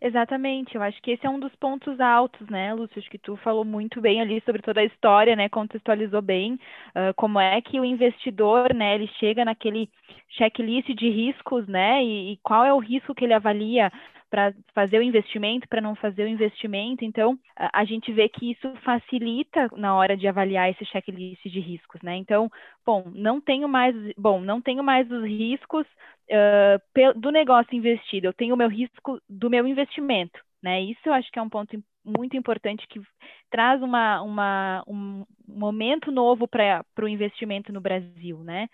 Exatamente, 0.01 0.75
eu 0.75 0.81
acho 0.81 1.01
que 1.01 1.11
esse 1.11 1.25
é 1.25 1.29
um 1.29 1.39
dos 1.39 1.53
pontos 1.57 1.99
altos, 1.99 2.47
né, 2.47 2.73
Lúcio? 2.73 2.97
Acho 2.99 3.09
que 3.09 3.17
tu 3.17 3.35
falou 3.35 3.65
muito 3.65 3.99
bem 3.99 4.21
ali 4.21 4.41
sobre 4.45 4.61
toda 4.61 4.79
a 4.79 4.85
história, 4.85 5.35
né? 5.35 5.49
Contextualizou 5.49 6.21
bem 6.21 6.53
uh, 6.53 7.13
como 7.17 7.37
é 7.37 7.61
que 7.61 7.81
o 7.81 7.83
investidor, 7.85 8.73
né, 8.73 8.95
ele 8.95 9.07
chega 9.19 9.43
naquele 9.43 9.89
checklist 10.29 10.87
de 10.95 11.09
riscos, 11.09 11.67
né? 11.67 12.01
E, 12.01 12.31
e 12.33 12.37
qual 12.37 12.63
é 12.63 12.73
o 12.73 12.79
risco 12.79 13.13
que 13.13 13.25
ele 13.25 13.33
avalia 13.33 13.91
para 14.29 14.53
fazer 14.73 14.99
o 14.99 15.03
investimento, 15.03 15.67
para 15.67 15.81
não 15.81 15.95
fazer 15.95 16.23
o 16.23 16.27
investimento. 16.27 17.03
Então, 17.03 17.37
a, 17.55 17.83
gente 17.83 18.11
vê 18.11 18.29
que 18.29 18.51
isso 18.51 18.73
facilita 18.83 19.69
na 19.75 19.95
hora 19.95 20.15
de 20.15 20.27
avaliar 20.27 20.69
esse 20.69 20.85
checklist 20.85 21.43
de 21.43 21.59
riscos, 21.59 22.01
né? 22.01 22.15
Então, 22.15 22.49
bom, 22.85 23.11
não 23.13 23.41
tenho 23.41 23.67
mais, 23.67 23.95
bom, 24.17 24.39
não 24.39 24.61
tenho 24.61 24.83
mais 24.83 25.09
os 25.09 25.23
riscos 25.23 25.85
uh, 26.29 27.19
do 27.19 27.31
negócio 27.31 27.75
investido, 27.75 28.27
eu 28.27 28.33
tenho 28.33 28.53
o 28.53 28.57
meu 28.57 28.69
risco 28.69 29.19
do 29.27 29.49
meu 29.49 29.67
investimento, 29.67 30.39
né? 30.61 30.81
Isso 30.81 31.01
eu 31.05 31.13
acho 31.13 31.31
que 31.31 31.39
é 31.39 31.41
um 31.41 31.49
ponto 31.49 31.81
muito 32.05 32.37
importante 32.37 32.87
que 32.87 33.01
traz 33.49 33.81
uma, 33.81 34.21
uma 34.21 34.83
um 34.87 35.25
momento 35.47 36.11
novo 36.11 36.47
para 36.47 36.83
o 37.01 37.07
investimento 37.07 37.73
no 37.73 37.81
Brasil, 37.81 38.39
né? 38.43 38.67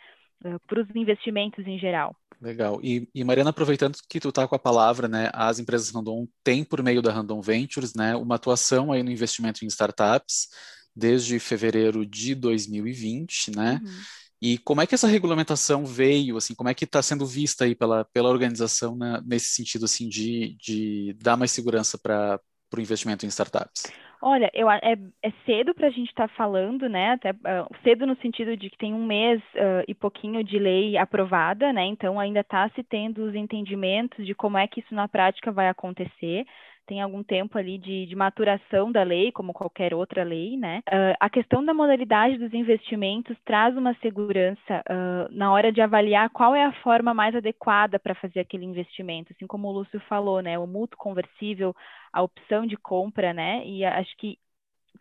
Uh, 0.44 0.60
para 0.68 0.82
os 0.82 0.96
investimentos 0.96 1.66
em 1.66 1.80
geral. 1.80 2.16
Legal. 2.42 2.80
E, 2.84 3.08
e, 3.16 3.24
Mariana, 3.24 3.50
aproveitando 3.50 3.98
que 4.10 4.20
tu 4.20 4.30
está 4.30 4.48
com 4.48 4.56
a 4.56 4.60
palavra, 4.60 5.08
né, 5.08 5.30
as 5.34 5.58
empresas 5.60 5.90
Randon 5.90 6.28
têm, 6.44 6.64
por 6.64 6.84
meio 6.84 7.02
da 7.02 7.12
Randon 7.12 7.42
Ventures, 7.42 7.94
né, 7.94 8.16
uma 8.16 8.36
atuação 8.36 8.92
aí 8.92 9.02
no 9.02 9.12
investimento 9.12 9.64
em 9.64 9.68
startups 9.68 10.48
desde 10.96 11.40
fevereiro 11.40 12.06
de 12.06 12.34
2020, 12.34 13.52
né? 13.56 13.82
Uhum. 13.84 13.92
E 14.42 14.58
como 14.60 14.82
é 14.82 14.88
que 14.88 14.96
essa 14.96 15.08
regulamentação 15.08 15.86
veio, 15.86 16.38
assim, 16.38 16.54
como 16.54 16.70
é 16.70 16.74
que 16.74 16.86
está 16.86 17.02
sendo 17.02 17.26
vista 17.26 17.66
aí 17.66 17.74
pela, 17.74 18.06
pela 18.06 18.30
organização 18.30 18.96
né, 18.96 19.22
nesse 19.26 19.48
sentido, 19.48 19.86
assim, 19.86 20.08
de, 20.08 20.56
de 20.62 21.16
dar 21.20 21.36
mais 21.36 21.52
segurança 21.52 21.98
para 21.98 22.40
o 22.76 22.80
investimento 22.80 23.26
em 23.26 23.30
startups? 23.30 23.84
Olha, 24.28 24.50
eu, 24.56 24.68
é, 24.72 24.80
é 25.22 25.32
cedo 25.46 25.76
para 25.76 25.86
a 25.86 25.92
gente 25.92 26.10
estar 26.10 26.28
tá 26.28 26.34
falando, 26.34 26.90
né? 26.90 27.12
Até, 27.12 27.30
uh, 27.30 27.70
cedo 27.84 28.08
no 28.08 28.16
sentido 28.16 28.58
de 28.58 28.72
que 28.72 28.78
tem 28.78 28.92
um 28.92 29.06
mês 29.06 29.40
uh, 29.54 29.86
e 29.88 29.94
pouquinho 29.94 30.44
de 30.44 30.58
lei 30.58 30.98
aprovada, 30.98 31.72
né? 31.72 31.86
Então 31.86 32.20
ainda 32.20 32.40
está 32.40 32.68
se 32.70 32.82
tendo 32.82 33.24
os 33.24 33.36
entendimentos 33.36 34.26
de 34.26 34.34
como 34.34 34.58
é 34.58 34.66
que 34.66 34.80
isso 34.80 34.96
na 34.96 35.08
prática 35.08 35.52
vai 35.52 35.70
acontecer 35.70 36.44
tem 36.86 37.02
algum 37.02 37.24
tempo 37.24 37.58
ali 37.58 37.78
de, 37.78 38.06
de, 38.06 38.16
maturação 38.16 38.92
da 38.92 39.04
lei, 39.04 39.32
como 39.32 39.54
qualquer 39.54 39.94
outra 39.94 40.24
lei, 40.24 40.58
né? 40.58 40.82
Uh, 40.88 41.16
a 41.20 41.30
questão 41.30 41.64
da 41.64 41.74
modalidade 41.74 42.38
dos 42.38 42.54
investimentos 42.54 43.38
traz 43.44 43.76
uma 43.76 43.94
segurança 43.96 44.84
uh, 44.90 45.32
na 45.32 45.52
hora 45.52 45.72
de 45.72 45.82
avaliar 45.82 46.30
qual 46.30 46.56
é 46.56 46.66
a 46.66 46.74
forma 46.82 47.14
mais 47.14 47.36
adequada 47.36 48.00
para 48.00 48.16
fazer 48.16 48.40
aquele 48.40 48.66
investimento, 48.66 49.34
assim 49.34 49.48
como 49.48 49.68
o 49.68 49.72
Lúcio 49.72 50.00
falou, 50.02 50.42
né? 50.42 50.58
O 50.58 50.68
mútuo 50.68 50.98
conversível, 50.98 51.76
a 52.14 52.22
opção 52.22 52.66
de 52.66 52.78
compra, 52.78 53.34
né? 53.34 53.66
E 53.66 53.84
acho 53.84 54.16
que 54.18 54.38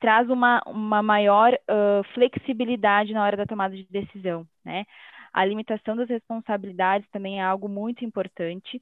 traz 0.00 0.28
uma, 0.28 0.62
uma 0.66 1.02
maior 1.02 1.52
uh, 1.52 2.04
flexibilidade 2.14 3.12
na 3.12 3.22
hora 3.24 3.36
da 3.36 3.46
tomada 3.46 3.74
de 3.74 3.84
decisão, 3.84 4.46
né? 4.64 4.84
A 5.32 5.44
limitação 5.44 5.96
das 5.96 6.08
responsabilidades 6.08 7.08
também 7.10 7.40
é 7.40 7.42
algo 7.44 7.68
muito 7.68 8.04
importante. 8.04 8.80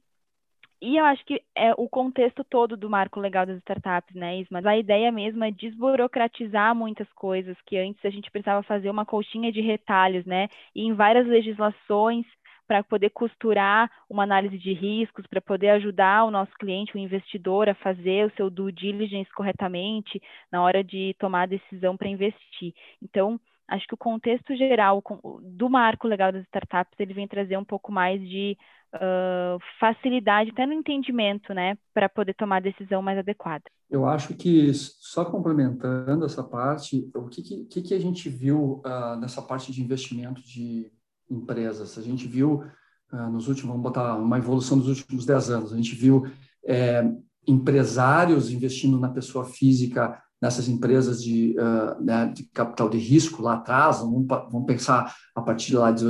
E 0.85 0.97
eu 0.97 1.05
acho 1.05 1.23
que 1.25 1.41
é 1.55 1.71
o 1.77 1.87
contexto 1.87 2.43
todo 2.43 2.75
do 2.75 2.89
marco 2.89 3.17
legal 3.17 3.45
das 3.45 3.57
startups, 3.59 4.13
né, 4.13 4.41
Isma? 4.41 4.61
A 4.65 4.77
ideia 4.77 5.09
mesmo 5.13 5.41
é 5.41 5.49
desburocratizar 5.49 6.75
muitas 6.75 7.07
coisas 7.13 7.55
que 7.65 7.77
antes 7.77 8.03
a 8.03 8.09
gente 8.09 8.29
precisava 8.29 8.61
fazer 8.63 8.89
uma 8.89 9.05
colchinha 9.05 9.49
de 9.49 9.61
retalhos, 9.61 10.25
né? 10.25 10.49
E 10.75 10.81
em 10.83 10.93
várias 10.93 11.25
legislações 11.25 12.25
para 12.67 12.83
poder 12.83 13.11
costurar 13.11 13.89
uma 14.09 14.23
análise 14.23 14.57
de 14.57 14.73
riscos, 14.73 15.25
para 15.25 15.39
poder 15.39 15.69
ajudar 15.69 16.25
o 16.25 16.31
nosso 16.31 16.51
cliente, 16.59 16.95
o 16.95 16.99
investidor, 16.99 17.69
a 17.69 17.75
fazer 17.75 18.25
o 18.27 18.35
seu 18.35 18.49
due 18.49 18.73
diligence 18.73 19.31
corretamente 19.31 20.21
na 20.51 20.61
hora 20.61 20.83
de 20.83 21.15
tomar 21.17 21.43
a 21.43 21.45
decisão 21.45 21.95
para 21.95 22.09
investir. 22.09 22.73
Então, 23.01 23.39
acho 23.69 23.87
que 23.87 23.93
o 23.93 23.97
contexto 23.97 24.53
geral 24.57 25.01
do 25.41 25.69
marco 25.69 26.09
legal 26.09 26.33
das 26.33 26.43
startups 26.43 26.99
ele 26.99 27.13
vem 27.13 27.27
trazer 27.27 27.55
um 27.55 27.63
pouco 27.63 27.89
mais 27.89 28.19
de 28.19 28.57
uh, 28.95 29.59
facilidade 29.79 30.51
até 30.51 30.65
no 30.65 30.73
entendimento, 30.73 31.53
né, 31.53 31.77
para 31.93 32.07
poder 32.07 32.33
tomar 32.33 32.57
a 32.57 32.61
decisão 32.61 33.01
mais 33.01 33.17
adequada. 33.17 33.63
Eu 33.89 34.05
acho 34.05 34.33
que 34.33 34.73
só 34.73 35.23
complementando 35.25 36.25
essa 36.25 36.43
parte, 36.43 37.09
o 37.15 37.27
que 37.27 37.65
que, 37.65 37.81
que 37.81 37.93
a 37.93 37.99
gente 37.99 38.29
viu 38.29 38.81
uh, 38.85 39.15
nessa 39.19 39.41
parte 39.41 39.71
de 39.71 39.83
investimento 39.83 40.41
de 40.41 40.91
empresas? 41.29 41.97
A 41.97 42.01
gente 42.01 42.27
viu 42.27 42.63
uh, 43.11 43.29
nos 43.29 43.47
últimos, 43.47 43.69
vamos 43.69 43.83
botar 43.83 44.15
uma 44.15 44.37
evolução 44.37 44.77
dos 44.77 44.87
últimos 44.87 45.25
10 45.25 45.49
anos. 45.49 45.73
A 45.73 45.75
gente 45.75 45.95
viu 45.95 46.25
é, 46.65 47.03
empresários 47.47 48.51
investindo 48.51 48.99
na 48.99 49.09
pessoa 49.09 49.45
física 49.45 50.19
nessas 50.41 50.67
empresas 50.67 51.23
de, 51.23 51.55
uh, 51.57 52.03
né, 52.03 52.25
de 52.35 52.43
capital 52.45 52.89
de 52.89 52.97
risco 52.97 53.41
lá 53.41 53.53
atrás, 53.53 53.99
vamos, 53.99 54.27
vamos 54.27 54.65
pensar 54.65 55.15
a 55.33 55.41
partir 55.41 55.73
lá 55.73 55.89
de 55.89 56.03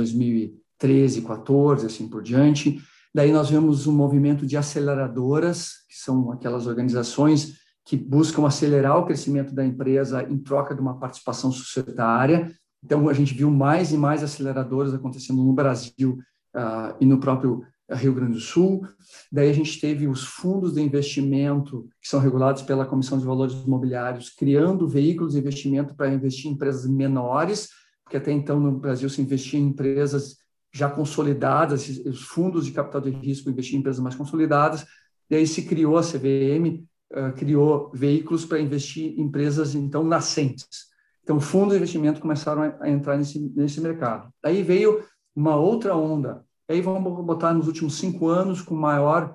2013, 0.80 1.22
14, 1.22 1.86
assim 1.86 2.08
por 2.08 2.22
diante. 2.22 2.80
Daí 3.14 3.32
nós 3.32 3.48
vemos 3.48 3.86
um 3.86 3.92
movimento 3.92 4.46
de 4.46 4.56
aceleradoras, 4.56 5.84
que 5.88 5.96
são 5.96 6.32
aquelas 6.32 6.66
organizações 6.66 7.58
que 7.84 7.96
buscam 7.96 8.46
acelerar 8.46 8.98
o 8.98 9.04
crescimento 9.04 9.54
da 9.54 9.64
empresa 9.64 10.22
em 10.22 10.38
troca 10.38 10.74
de 10.74 10.80
uma 10.80 10.98
participação 10.98 11.52
societária. 11.52 12.50
Então, 12.82 13.08
a 13.08 13.12
gente 13.12 13.34
viu 13.34 13.50
mais 13.50 13.92
e 13.92 13.96
mais 13.96 14.22
aceleradoras 14.22 14.94
acontecendo 14.94 15.42
no 15.42 15.52
Brasil 15.52 16.18
uh, 16.56 16.96
e 16.98 17.06
no 17.06 17.20
próprio 17.20 17.62
Rio 17.90 18.14
Grande 18.14 18.32
do 18.32 18.40
Sul. 18.40 18.86
Daí 19.30 19.50
a 19.50 19.52
gente 19.52 19.78
teve 19.80 20.08
os 20.08 20.24
fundos 20.24 20.74
de 20.74 20.80
investimento, 20.80 21.86
que 22.00 22.08
são 22.08 22.20
regulados 22.20 22.62
pela 22.62 22.86
Comissão 22.86 23.18
de 23.18 23.26
Valores 23.26 23.54
Imobiliários, 23.54 24.30
criando 24.30 24.88
veículos 24.88 25.34
de 25.34 25.38
investimento 25.38 25.94
para 25.94 26.12
investir 26.12 26.50
em 26.50 26.54
empresas 26.54 26.88
menores, 26.88 27.68
porque 28.02 28.16
até 28.16 28.32
então 28.32 28.58
no 28.58 28.72
Brasil 28.78 29.08
se 29.08 29.20
investia 29.20 29.60
em 29.60 29.68
empresas 29.68 30.36
já 30.74 30.90
consolidadas, 30.90 31.88
os 32.04 32.22
fundos 32.22 32.66
de 32.66 32.72
capital 32.72 33.00
de 33.00 33.10
risco 33.10 33.48
investiam 33.48 33.76
em 33.76 33.80
empresas 33.80 34.02
mais 34.02 34.16
consolidadas. 34.16 34.84
Daí 35.30 35.46
se 35.46 35.62
criou 35.62 35.96
a 35.96 36.02
CVM, 36.02 36.84
uh, 37.12 37.32
criou 37.36 37.92
veículos 37.94 38.44
para 38.44 38.60
investir 38.60 39.14
em 39.16 39.22
empresas 39.22 39.76
então 39.76 40.02
nascentes. 40.02 40.92
Então, 41.22 41.38
fundos 41.38 41.70
de 41.70 41.76
investimento 41.76 42.20
começaram 42.20 42.74
a, 42.80 42.90
entrar 42.90 43.16
nesse, 43.16 43.38
nesse 43.54 43.80
mercado. 43.80 44.28
Daí 44.42 44.64
veio 44.64 45.04
uma 45.34 45.54
outra 45.54 45.96
onda, 45.96 46.44
aí 46.68 46.80
vamos 46.80 47.24
botar 47.24 47.54
nos 47.54 47.68
últimos 47.68 47.94
cinco 47.94 48.28
anos 48.28 48.60
com 48.60 48.74
maior 48.74 49.34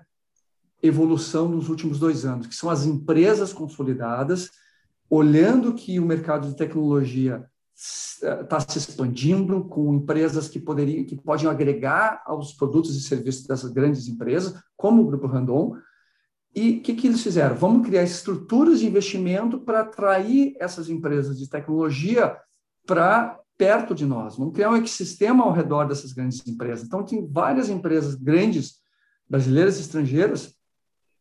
evolução 0.83 1.47
nos 1.47 1.69
últimos 1.69 1.99
dois 1.99 2.25
anos, 2.25 2.47
que 2.47 2.55
são 2.55 2.69
as 2.69 2.85
empresas 2.85 3.53
consolidadas, 3.53 4.51
olhando 5.09 5.73
que 5.73 5.99
o 5.99 6.05
mercado 6.05 6.47
de 6.47 6.55
tecnologia 6.55 7.45
está 7.79 8.57
eh, 8.57 8.65
se 8.67 8.77
expandindo 8.77 9.63
com 9.63 9.93
empresas 9.93 10.49
que 10.49 10.59
poderiam 10.59 11.05
que 11.05 11.15
podem 11.15 11.47
agregar 11.47 12.21
aos 12.25 12.53
produtos 12.53 12.93
e 12.95 13.01
serviços 13.01 13.47
dessas 13.47 13.71
grandes 13.71 14.07
empresas, 14.07 14.53
como 14.75 15.01
o 15.01 15.05
Grupo 15.05 15.27
Randon. 15.27 15.77
E 16.53 16.77
o 16.77 16.81
que, 16.81 16.93
que 16.93 17.07
eles 17.07 17.23
fizeram? 17.23 17.55
Vamos 17.55 17.87
criar 17.87 18.03
estruturas 18.03 18.79
de 18.79 18.87
investimento 18.87 19.59
para 19.59 19.81
atrair 19.81 20.55
essas 20.59 20.89
empresas 20.89 21.37
de 21.37 21.49
tecnologia 21.49 22.35
para 22.85 23.39
perto 23.57 23.93
de 23.93 24.05
nós, 24.05 24.37
vamos 24.37 24.53
criar 24.53 24.71
um 24.71 24.77
ecossistema 24.77 25.43
ao 25.43 25.51
redor 25.51 25.83
dessas 25.85 26.13
grandes 26.13 26.47
empresas. 26.47 26.85
Então, 26.85 27.03
tem 27.03 27.27
várias 27.27 27.69
empresas 27.69 28.15
grandes, 28.15 28.79
brasileiras 29.29 29.77
e 29.77 29.81
estrangeiras, 29.81 30.55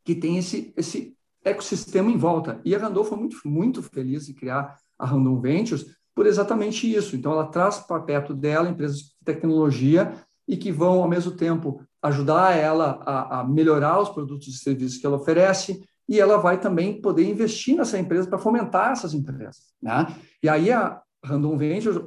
que 0.04 0.14
têm 0.14 0.38
esse, 0.38 0.72
esse 0.76 1.16
ecossistema 1.44 2.12
em 2.12 2.16
volta. 2.16 2.60
E 2.64 2.76
a 2.76 2.78
Randon 2.78 3.02
foi 3.02 3.18
muito, 3.18 3.36
muito 3.44 3.82
feliz 3.82 4.28
em 4.28 4.34
criar 4.34 4.78
a 4.96 5.04
Randon 5.04 5.40
Ventures 5.40 5.97
por 6.18 6.26
exatamente 6.26 6.92
isso. 6.92 7.14
Então, 7.14 7.30
ela 7.30 7.46
traz 7.46 7.78
para 7.78 8.02
perto 8.02 8.34
dela 8.34 8.68
empresas 8.68 8.98
de 8.98 9.14
tecnologia 9.24 10.14
e 10.48 10.56
que 10.56 10.72
vão, 10.72 11.00
ao 11.00 11.08
mesmo 11.08 11.30
tempo, 11.30 11.80
ajudar 12.02 12.56
ela 12.56 13.00
a, 13.06 13.38
a 13.38 13.44
melhorar 13.44 14.00
os 14.00 14.08
produtos 14.08 14.48
e 14.48 14.58
serviços 14.58 14.98
que 14.98 15.06
ela 15.06 15.14
oferece, 15.14 15.80
e 16.08 16.18
ela 16.18 16.36
vai 16.36 16.58
também 16.58 17.00
poder 17.00 17.24
investir 17.30 17.76
nessa 17.76 17.96
empresa 18.00 18.28
para 18.28 18.40
fomentar 18.40 18.90
essas 18.90 19.14
empresas. 19.14 19.72
Né? 19.80 20.08
E 20.42 20.48
aí 20.48 20.72
a 20.72 21.00
Randon 21.24 21.56
Ventures, 21.56 22.00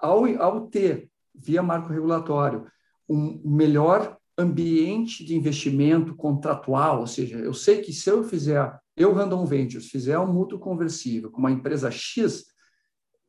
ao, 0.00 0.26
ao 0.40 0.62
ter, 0.62 1.08
via 1.32 1.62
marco 1.62 1.92
regulatório, 1.92 2.66
um 3.08 3.40
melhor 3.44 4.16
ambiente 4.36 5.24
de 5.24 5.36
investimento 5.36 6.16
contratual, 6.16 6.98
ou 6.98 7.06
seja, 7.06 7.38
eu 7.38 7.54
sei 7.54 7.80
que 7.80 7.92
se 7.92 8.10
eu 8.10 8.24
fizer, 8.24 8.76
eu, 8.96 9.12
Randon 9.12 9.46
Ventures, 9.46 9.86
fizer 9.86 10.18
um 10.18 10.32
mútuo 10.32 10.58
conversível 10.58 11.30
com 11.30 11.38
uma 11.38 11.52
empresa 11.52 11.92
X, 11.92 12.50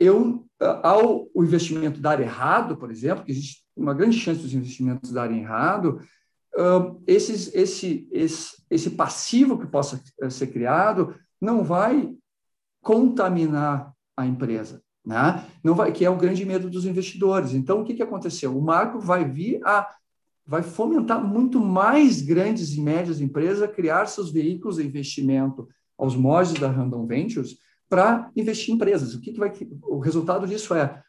eu, 0.03 0.45
ao 0.59 1.27
o 1.33 1.43
investimento 1.43 1.99
dar 1.99 2.19
errado, 2.19 2.77
por 2.77 2.91
exemplo, 2.91 3.23
que 3.23 3.31
existe 3.31 3.63
uma 3.75 3.93
grande 3.93 4.17
chance 4.17 4.41
dos 4.41 4.53
investimentos 4.53 5.11
darem 5.11 5.39
errado, 5.39 5.99
esses, 7.07 7.53
esse, 7.53 8.07
esse, 8.11 8.63
esse 8.69 8.91
passivo 8.91 9.57
que 9.57 9.65
possa 9.65 10.01
eh, 10.21 10.29
ser 10.29 10.47
criado 10.47 11.15
não 11.41 11.63
vai 11.63 12.13
contaminar 12.81 13.91
a 14.15 14.25
empresa, 14.25 14.81
né? 15.03 15.45
Não 15.63 15.73
vai, 15.73 15.91
que 15.91 16.05
é 16.05 16.09
o 16.09 16.17
grande 16.17 16.45
medo 16.45 16.69
dos 16.69 16.85
investidores. 16.85 17.53
Então, 17.53 17.81
o 17.81 17.83
que, 17.83 17.95
que 17.95 18.03
aconteceu? 18.03 18.55
O 18.55 18.61
marco 18.61 18.99
vai 18.99 19.25
vir 19.27 19.65
a 19.65 19.89
vai 20.45 20.61
fomentar 20.61 21.25
muito 21.25 21.57
mais 21.57 22.21
grandes 22.21 22.73
e 22.73 22.81
médias 22.81 23.21
empresas 23.21 23.61
a 23.61 23.67
criar 23.67 24.07
seus 24.07 24.29
veículos 24.29 24.75
de 24.75 24.85
investimento 24.85 25.69
aos 25.97 26.17
moldes 26.17 26.53
da 26.55 26.69
Random 26.69 27.07
Ventures 27.07 27.57
para 27.93 28.31
investir 28.35 28.71
em 28.71 28.73
empresas. 28.73 29.13
O 29.13 29.21
que, 29.21 29.31
que 29.31 29.39
vai 29.39 29.53
o 29.83 29.99
resultado 29.99 30.47
disso 30.47 30.73
é 30.73 30.99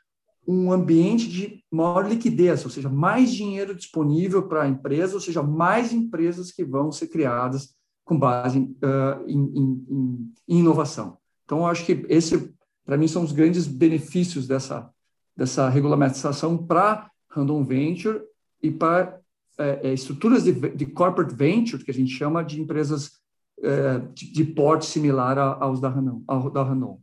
um 0.46 0.70
ambiente 0.70 1.26
de 1.26 1.64
maior 1.70 2.06
liquidez, 2.06 2.62
ou 2.62 2.70
seja, 2.70 2.90
mais 2.90 3.32
dinheiro 3.32 3.74
disponível 3.74 4.42
para 4.46 4.64
a 4.64 4.68
empresa, 4.68 5.14
ou 5.14 5.20
seja, 5.20 5.42
mais 5.42 5.94
empresas 5.94 6.52
que 6.52 6.62
vão 6.62 6.92
ser 6.92 7.06
criadas 7.06 7.74
com 8.04 8.18
base 8.18 8.58
em, 8.58 8.64
uh, 8.64 9.26
em, 9.26 9.38
em, 9.58 10.32
em 10.46 10.58
inovação. 10.58 11.16
Então, 11.46 11.66
acho 11.66 11.86
que 11.86 12.04
esse, 12.10 12.52
para 12.84 12.98
mim, 12.98 13.08
são 13.08 13.24
os 13.24 13.32
grandes 13.32 13.66
benefícios 13.66 14.46
dessa, 14.46 14.90
dessa 15.34 15.70
regulamentação 15.70 16.58
para 16.58 17.10
Random 17.30 17.64
Venture 17.64 18.20
e 18.62 18.70
para 18.70 19.18
é, 19.56 19.90
estruturas 19.94 20.44
de, 20.44 20.52
de, 20.52 20.84
corporate 20.84 21.34
venture, 21.34 21.82
que 21.82 21.90
a 21.90 21.94
gente 21.94 22.12
chama 22.12 22.44
de 22.44 22.60
empresas 22.60 23.23
é, 23.62 23.98
de, 24.12 24.32
de, 24.32 24.44
porte 24.44 24.86
similar 24.86 25.38
aos 25.38 25.80
da 25.80 25.88
Randon. 25.88 26.22
Da 26.52 26.62
Randon. 26.62 27.00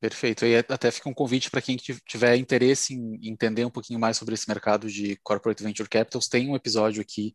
Perfeito. 0.00 0.46
E 0.46 0.56
até 0.56 0.90
fica 0.90 1.08
um 1.08 1.14
convite 1.14 1.50
para 1.50 1.62
quem 1.62 1.76
tiver 1.76 2.36
interesse 2.36 2.94
em 2.94 3.28
entender 3.28 3.64
um 3.64 3.70
pouquinho 3.70 3.98
mais 3.98 4.16
sobre 4.16 4.34
esse 4.34 4.48
mercado 4.48 4.88
de 4.88 5.16
Corporate 5.24 5.62
Venture 5.62 5.88
Capitals. 5.88 6.28
Tem 6.28 6.48
um 6.48 6.54
episódio 6.54 7.02
aqui 7.02 7.34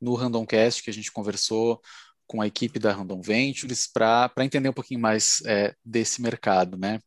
no 0.00 0.14
Randomcast 0.14 0.82
que 0.82 0.90
a 0.90 0.92
gente 0.92 1.10
conversou 1.10 1.80
com 2.26 2.40
a 2.40 2.46
equipe 2.46 2.78
da 2.78 2.92
Random 2.92 3.20
Ventures 3.22 3.86
para 3.86 4.30
entender 4.40 4.68
um 4.68 4.74
pouquinho 4.74 5.00
mais 5.00 5.42
é, 5.46 5.74
desse 5.84 6.20
mercado, 6.20 6.76
né? 6.76 7.00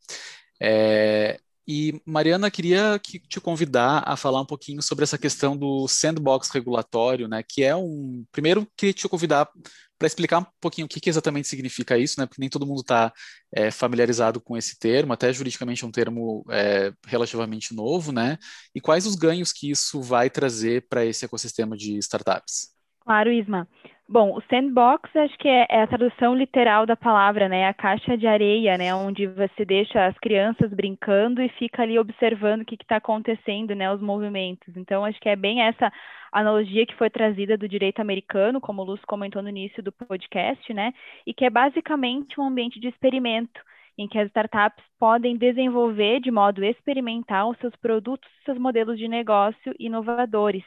É, 0.61 1.39
e 1.67 1.99
Mariana, 2.05 2.51
queria 2.51 2.99
que, 2.99 3.19
te 3.19 3.41
convidar 3.41 4.03
a 4.05 4.15
falar 4.15 4.39
um 4.41 4.45
pouquinho 4.45 4.81
sobre 4.83 5.03
essa 5.03 5.17
questão 5.17 5.57
do 5.57 5.87
sandbox 5.87 6.49
regulatório, 6.49 7.27
né? 7.27 7.41
Que 7.41 7.63
é 7.63 7.75
um. 7.75 8.23
Primeiro, 8.31 8.67
queria 8.77 8.93
te 8.93 9.07
convidar 9.09 9.49
para 9.97 10.07
explicar 10.07 10.39
um 10.39 10.45
pouquinho 10.59 10.85
o 10.85 10.89
que, 10.89 10.99
que, 10.99 11.09
exatamente 11.09 11.47
significa 11.47 11.97
isso, 11.97 12.19
né? 12.19 12.25
Porque 12.25 12.41
nem 12.41 12.49
todo 12.49 12.65
mundo 12.65 12.81
está 12.81 13.13
é, 13.53 13.71
familiarizado 13.71 14.41
com 14.41 14.57
esse 14.57 14.77
termo, 14.77 15.13
até 15.13 15.31
juridicamente 15.31 15.83
é 15.83 15.87
um 15.87 15.91
termo 15.91 16.45
é, 16.49 16.93
relativamente 17.05 17.73
novo, 17.73 18.11
né? 18.11 18.37
E 18.73 18.81
quais 18.81 19.05
os 19.05 19.15
ganhos 19.15 19.53
que 19.53 19.71
isso 19.71 20.01
vai 20.01 20.29
trazer 20.29 20.85
para 20.89 21.05
esse 21.05 21.23
ecossistema 21.25 21.77
de 21.77 21.97
startups? 21.97 22.73
Claro, 22.99 23.31
Isma. 23.31 23.67
Bom, 24.07 24.37
o 24.37 24.41
sandbox 24.49 25.09
acho 25.15 25.35
que 25.39 25.47
é, 25.47 25.65
é, 25.67 25.81
a 25.81 25.87
tradução 25.87 26.35
literal 26.35 26.85
da 26.85 26.95
palavra, 26.95 27.49
né? 27.49 27.67
A 27.67 27.73
caixa 27.73 28.15
de 28.15 28.27
areia, 28.27 28.77
né? 28.77 28.93
Onde 28.93 29.25
você 29.25 29.65
deixa 29.65 30.05
as 30.05 30.15
crianças 30.19 30.71
brincando 30.71 31.41
e 31.41 31.49
fica 31.49 31.81
ali 31.81 31.97
observando 31.97 32.61
o 32.61 32.65
que 32.65 32.75
está 32.75 32.97
acontecendo, 32.97 33.73
né? 33.73 33.91
Os 33.91 33.99
movimentos. 33.99 34.77
Então, 34.77 35.03
acho 35.03 35.19
que 35.19 35.27
é 35.27 35.35
bem 35.35 35.63
essa 35.63 35.91
analogia 36.31 36.85
que 36.85 36.95
foi 36.95 37.09
trazida 37.09 37.57
do 37.57 37.67
direito 37.67 37.99
americano, 37.99 38.61
como 38.61 38.83
o 38.83 38.85
Lúcio 38.85 39.07
comentou 39.07 39.41
no 39.41 39.49
início 39.49 39.81
do 39.81 39.91
podcast, 39.91 40.71
né? 40.71 40.93
E 41.25 41.33
que 41.33 41.43
é 41.43 41.49
basicamente 41.49 42.39
um 42.39 42.45
ambiente 42.45 42.79
de 42.79 42.87
experimento 42.89 43.59
em 43.97 44.07
que 44.07 44.19
as 44.19 44.27
startups 44.27 44.85
podem 44.99 45.35
desenvolver 45.35 46.19
de 46.19 46.29
modo 46.29 46.63
experimental 46.63 47.55
seus 47.55 47.75
produtos, 47.77 48.29
seus 48.45 48.59
modelos 48.59 48.99
de 48.99 49.07
negócio 49.07 49.73
inovadores 49.79 50.63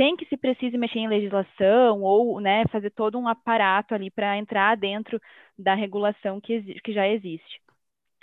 sem 0.00 0.16
que 0.16 0.24
se 0.24 0.36
precise 0.38 0.78
mexer 0.78 1.00
em 1.00 1.08
legislação 1.08 2.00
ou 2.00 2.40
né, 2.40 2.64
fazer 2.72 2.88
todo 2.88 3.18
um 3.18 3.28
aparato 3.28 3.94
ali 3.94 4.10
para 4.10 4.38
entrar 4.38 4.74
dentro 4.74 5.20
da 5.58 5.74
regulação 5.74 6.40
que, 6.40 6.80
que 6.80 6.90
já 6.94 7.06
existe. 7.06 7.60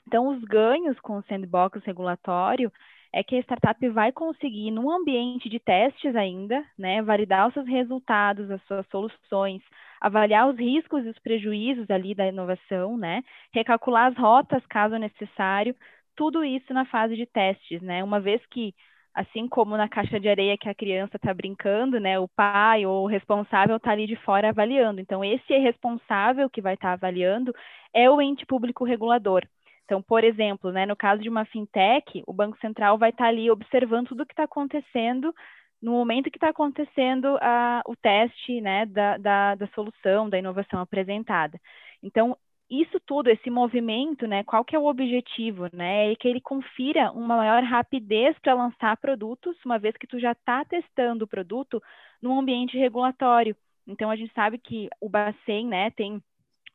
Então, 0.07 0.29
os 0.29 0.43
ganhos 0.43 0.99
com 1.01 1.19
o 1.19 1.23
sandbox 1.23 1.83
regulatório 1.83 2.71
é 3.13 3.23
que 3.23 3.35
a 3.35 3.39
startup 3.41 3.87
vai 3.89 4.11
conseguir, 4.11 4.71
num 4.71 4.89
ambiente 4.89 5.47
de 5.49 5.59
testes 5.59 6.15
ainda, 6.15 6.65
né, 6.75 7.03
validar 7.03 7.47
os 7.47 7.53
seus 7.53 7.67
resultados, 7.67 8.49
as 8.49 8.61
suas 8.63 8.87
soluções, 8.87 9.61
avaliar 10.01 10.49
os 10.49 10.57
riscos 10.57 11.05
e 11.05 11.09
os 11.09 11.19
prejuízos 11.19 11.87
ali 11.91 12.15
da 12.15 12.25
inovação, 12.25 12.97
né, 12.97 13.21
recalcular 13.53 14.07
as 14.07 14.17
rotas 14.17 14.65
caso 14.65 14.97
necessário, 14.97 15.75
tudo 16.15 16.43
isso 16.43 16.73
na 16.73 16.85
fase 16.85 17.15
de 17.15 17.27
testes, 17.27 17.83
né, 17.83 18.03
uma 18.03 18.19
vez 18.19 18.43
que 18.47 18.73
assim 19.17 19.47
como 19.47 19.75
na 19.75 19.89
caixa 19.89 20.19
de 20.19 20.29
areia 20.29 20.57
que 20.57 20.69
a 20.69 20.75
criança 20.75 21.17
está 21.17 21.33
brincando, 21.33 21.99
né, 21.99 22.19
o 22.19 22.27
pai 22.27 22.85
ou 22.85 23.03
o 23.03 23.07
responsável 23.07 23.77
está 23.77 23.91
ali 23.91 24.05
de 24.05 24.15
fora 24.17 24.49
avaliando. 24.49 25.01
Então, 25.01 25.25
esse 25.25 25.57
responsável 25.57 26.47
que 26.49 26.61
vai 26.61 26.75
estar 26.75 26.89
tá 26.89 26.93
avaliando 26.93 27.51
é 27.91 28.07
o 28.09 28.21
ente 28.21 28.45
público 28.45 28.85
regulador. 28.85 29.43
Então, 29.85 30.03
por 30.03 30.23
exemplo, 30.23 30.71
né, 30.71 30.85
no 30.85 30.95
caso 30.95 31.23
de 31.23 31.29
uma 31.29 31.45
fintech, 31.45 32.23
o 32.27 32.33
Banco 32.33 32.59
Central 32.59 32.97
vai 32.99 33.09
estar 33.09 33.23
tá 33.23 33.29
ali 33.29 33.49
observando 33.49 34.09
tudo 34.09 34.21
o 34.21 34.25
que 34.25 34.33
está 34.33 34.43
acontecendo 34.43 35.33
no 35.81 35.93
momento 35.93 36.29
que 36.29 36.37
está 36.37 36.49
acontecendo 36.49 37.37
a, 37.41 37.81
o 37.87 37.95
teste 37.95 38.61
né, 38.61 38.85
da, 38.85 39.17
da, 39.17 39.55
da 39.55 39.67
solução, 39.69 40.29
da 40.29 40.37
inovação 40.37 40.79
apresentada. 40.79 41.59
Então, 42.03 42.37
isso 42.69 42.99
tudo, 42.99 43.29
esse 43.29 43.49
movimento, 43.49 44.27
né, 44.27 44.43
qual 44.43 44.63
que 44.63 44.75
é 44.75 44.79
o 44.79 44.87
objetivo, 44.87 45.67
né, 45.71 46.11
é 46.11 46.15
que 46.15 46.27
ele 46.27 46.41
confira 46.41 47.11
uma 47.11 47.37
maior 47.37 47.63
rapidez 47.63 48.37
para 48.39 48.53
lançar 48.53 48.97
produtos, 48.97 49.55
uma 49.65 49.79
vez 49.79 49.95
que 49.95 50.07
tu 50.07 50.19
já 50.19 50.33
está 50.33 50.65
testando 50.65 51.25
o 51.25 51.27
produto 51.27 51.81
num 52.21 52.37
ambiente 52.37 52.77
regulatório. 52.77 53.55
Então, 53.87 54.11
a 54.11 54.15
gente 54.17 54.33
sabe 54.33 54.57
que 54.57 54.89
o 54.99 55.07
Bacen, 55.07 55.67
né, 55.67 55.91
tem 55.91 56.21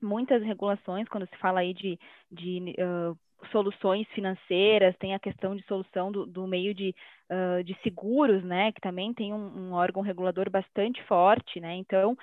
muitas 0.01 0.43
regulações 0.43 1.07
quando 1.09 1.27
se 1.27 1.37
fala 1.37 1.61
aí 1.61 1.75
de, 1.75 1.99
de 2.31 2.75
uh, 2.79 3.17
soluções 3.51 4.07
financeiras, 4.09 4.97
tem 4.99 5.15
a 5.15 5.19
questão 5.19 5.55
de 5.55 5.63
solução 5.65 6.11
do, 6.11 6.25
do 6.25 6.47
meio 6.47 6.75
de, 6.75 6.95
uh, 7.31 7.63
de 7.63 7.77
seguros, 7.83 8.43
né, 8.43 8.73
que 8.73 8.81
também 8.81 9.13
tem 9.13 9.35
um, 9.35 9.69
um 9.69 9.73
órgão 9.75 10.03
regulador 10.03 10.49
bastante 10.49 11.03
forte, 11.05 11.61
né, 11.61 11.75
então 11.75 12.17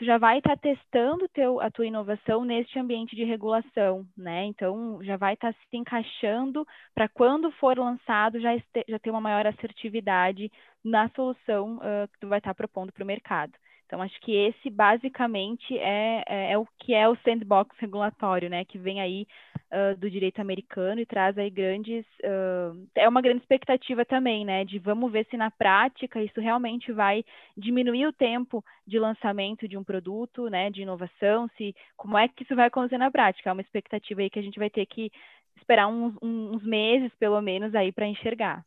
tu 0.00 0.06
já 0.06 0.16
vai 0.16 0.38
estar 0.38 0.56
tá 0.56 0.62
testando 0.62 1.28
teu, 1.28 1.60
a 1.60 1.70
tua 1.70 1.86
inovação 1.86 2.42
neste 2.42 2.78
ambiente 2.78 3.14
de 3.14 3.22
regulação, 3.22 4.06
né? 4.16 4.46
Então, 4.46 4.98
já 5.02 5.18
vai 5.18 5.34
estar 5.34 5.52
tá 5.52 5.58
se 5.68 5.76
encaixando 5.76 6.66
para 6.94 7.06
quando 7.06 7.52
for 7.52 7.78
lançado 7.78 8.40
já, 8.40 8.56
este, 8.56 8.82
já 8.88 8.98
ter 8.98 9.10
uma 9.10 9.20
maior 9.20 9.46
assertividade 9.46 10.50
na 10.82 11.10
solução 11.10 11.76
uh, 11.76 12.08
que 12.10 12.18
tu 12.18 12.28
vai 12.28 12.38
estar 12.38 12.50
tá 12.50 12.54
propondo 12.54 12.90
para 12.90 13.04
o 13.04 13.06
mercado. 13.06 13.52
Então, 13.90 14.00
acho 14.02 14.20
que 14.20 14.32
esse 14.32 14.70
basicamente 14.70 15.76
é, 15.76 16.22
é, 16.28 16.52
é, 16.52 16.58
o 16.58 16.64
que 16.78 16.94
é 16.94 17.08
o 17.08 17.16
sandbox 17.24 17.74
regulatório, 17.80 18.48
né? 18.48 18.64
Que 18.64 18.78
vem 18.78 19.00
aí 19.00 19.26
uh, 19.66 19.98
do 19.98 20.08
direito 20.08 20.40
americano 20.40 21.00
e 21.00 21.06
traz 21.06 21.36
aí 21.36 21.50
grandes. 21.50 22.06
Uh, 22.22 22.86
é 22.94 23.08
uma 23.08 23.20
grande 23.20 23.40
expectativa 23.40 24.04
também, 24.04 24.44
né? 24.44 24.64
De 24.64 24.78
vamos 24.78 25.10
ver 25.10 25.26
se 25.28 25.36
na 25.36 25.50
prática 25.50 26.22
isso 26.22 26.40
realmente 26.40 26.92
vai 26.92 27.24
diminuir 27.56 28.06
o 28.06 28.12
tempo 28.12 28.64
de 28.86 28.96
lançamento 28.96 29.66
de 29.66 29.76
um 29.76 29.82
produto, 29.82 30.48
né? 30.48 30.70
De 30.70 30.82
inovação, 30.82 31.50
se 31.56 31.74
como 31.96 32.16
é 32.16 32.28
que 32.28 32.44
isso 32.44 32.54
vai 32.54 32.68
acontecer 32.68 32.96
na 32.96 33.10
prática. 33.10 33.50
É 33.50 33.52
uma 33.52 33.62
expectativa 33.62 34.20
aí 34.20 34.30
que 34.30 34.38
a 34.38 34.42
gente 34.42 34.60
vai 34.60 34.70
ter 34.70 34.86
que 34.86 35.10
esperar 35.56 35.88
uns, 35.88 36.14
uns 36.22 36.62
meses, 36.62 37.10
pelo 37.18 37.40
menos, 37.40 37.74
aí 37.74 37.90
para 37.90 38.06
enxergar. 38.06 38.64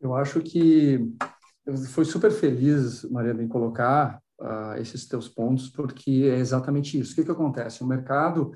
Eu 0.00 0.14
acho 0.14 0.40
que 0.40 0.98
fui 1.76 2.04
super 2.04 2.30
feliz, 2.30 3.04
Mariana, 3.04 3.42
em 3.42 3.48
colocar 3.48 4.20
uh, 4.40 4.80
esses 4.80 5.06
teus 5.06 5.28
pontos, 5.28 5.68
porque 5.68 6.28
é 6.30 6.38
exatamente 6.38 6.98
isso. 6.98 7.12
O 7.12 7.14
que, 7.16 7.24
que 7.24 7.30
acontece? 7.30 7.82
O 7.82 7.86
mercado, 7.86 8.52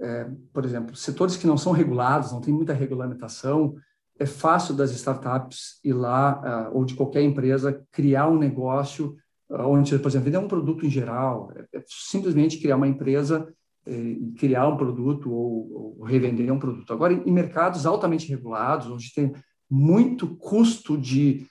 é, 0.00 0.28
por 0.52 0.64
exemplo, 0.64 0.94
setores 0.94 1.36
que 1.36 1.46
não 1.46 1.56
são 1.56 1.72
regulados, 1.72 2.32
não 2.32 2.40
tem 2.40 2.52
muita 2.52 2.72
regulamentação, 2.72 3.74
é 4.18 4.26
fácil 4.26 4.74
das 4.74 4.92
startups 4.92 5.80
ir 5.82 5.94
lá, 5.94 6.68
uh, 6.70 6.76
ou 6.76 6.84
de 6.84 6.94
qualquer 6.94 7.22
empresa, 7.22 7.84
criar 7.90 8.28
um 8.28 8.38
negócio 8.38 9.16
uh, 9.50 9.66
onde, 9.66 9.98
por 9.98 10.08
exemplo, 10.08 10.26
vender 10.26 10.38
um 10.38 10.48
produto 10.48 10.86
em 10.86 10.90
geral, 10.90 11.52
é, 11.56 11.78
é 11.78 11.84
simplesmente 11.86 12.58
criar 12.58 12.76
uma 12.76 12.88
empresa 12.88 13.52
e 13.84 14.32
criar 14.38 14.68
um 14.68 14.76
produto 14.76 15.28
ou, 15.32 15.96
ou, 15.98 16.04
revender 16.04 16.52
um 16.52 16.58
produto. 16.58 16.92
Agora, 16.92 17.12
em 17.14 17.32
mercados 17.32 17.84
altamente 17.84 18.28
regulados, 18.28 18.86
onde 18.86 19.12
tem 19.12 19.32
muito 19.68 20.36
custo 20.36 20.96
de 20.96 21.44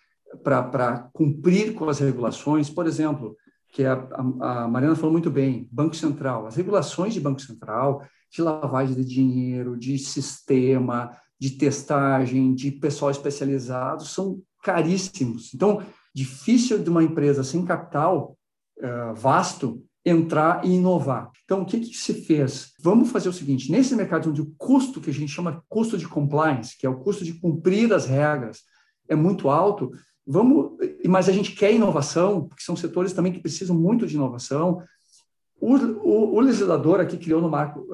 para 0.44 1.10
cumprir 1.14 1.74
com 1.74 1.88
as 1.90 2.00
regulações, 2.00 2.70
por 2.70 2.88
exemplo, 2.88 3.36
que 3.72 3.86
a, 3.86 3.94
a, 3.94 4.68
Mariana 4.68 4.96
falou 4.96 5.12
muito 5.12 5.32
bem, 5.32 5.68
Banco 5.72 5.96
Central, 5.96 6.46
as 6.46 6.56
regulações 6.56 7.14
de 7.14 7.22
Banco 7.22 7.42
Central, 7.42 8.06
de 8.32 8.42
lavagem 8.42 8.96
de 8.96 9.06
dinheiro, 9.06 9.78
de 9.78 9.98
sistema, 9.98 11.16
de 11.40 11.52
testagem, 11.52 12.54
de 12.54 12.72
pessoal 12.72 13.12
especializado, 13.12 14.06
são 14.06 14.42
caríssimos. 14.64 15.54
Então, 15.54 15.82
difícil 16.14 16.80
de 16.80 16.90
uma 16.90 17.04
empresa 17.04 17.44
sem 17.44 17.66
capital 17.66 18.38
uh, 18.80 19.16
vasto 19.16 19.84
entrar 20.06 20.66
e 20.66 20.72
inovar. 20.72 21.32
Então, 21.46 21.62
o 21.62 21.66
que, 21.66 21.80
que 21.80 21.96
se 21.96 22.14
fez? 22.26 22.74
Vamos 22.80 23.12
fazer 23.12 23.30
o 23.30 23.34
seguinte: 23.34 23.72
nesse 23.72 23.96
mercado 23.96 24.30
onde 24.30 24.42
o 24.42 24.54
custo 24.58 25.00
que 25.00 25.10
a 25.10 25.14
gente 25.14 25.32
chama 25.32 25.64
custo 25.70 25.98
de 25.98 26.08
compliance, 26.08 26.78
que 26.78 26.86
é 26.86 26.90
o 26.90 27.00
custo 27.00 27.24
de 27.24 27.34
cumprir 27.34 27.94
as 27.94 28.06
regras, 28.06 28.62
é 29.08 29.16
muito 29.16 29.50
alto, 29.50 29.92
vamos, 30.32 30.78
mas 31.08 31.28
a 31.28 31.32
gente 31.32 31.52
quer 31.54 31.74
inovação, 31.74 32.48
porque 32.48 32.64
são 32.64 32.76
setores 32.76 33.12
também 33.12 33.34
que 33.34 33.42
precisam 33.42 33.76
muito 33.76 34.08
de 34.08 34.16
inovação. 34.16 34.82
O, 35.60 35.76
o, 35.76 36.36
o 36.36 36.40
legislador 36.40 37.00
aqui 37.02 37.18
criou 37.18 37.42
no 37.42 37.50
marco, 37.50 37.86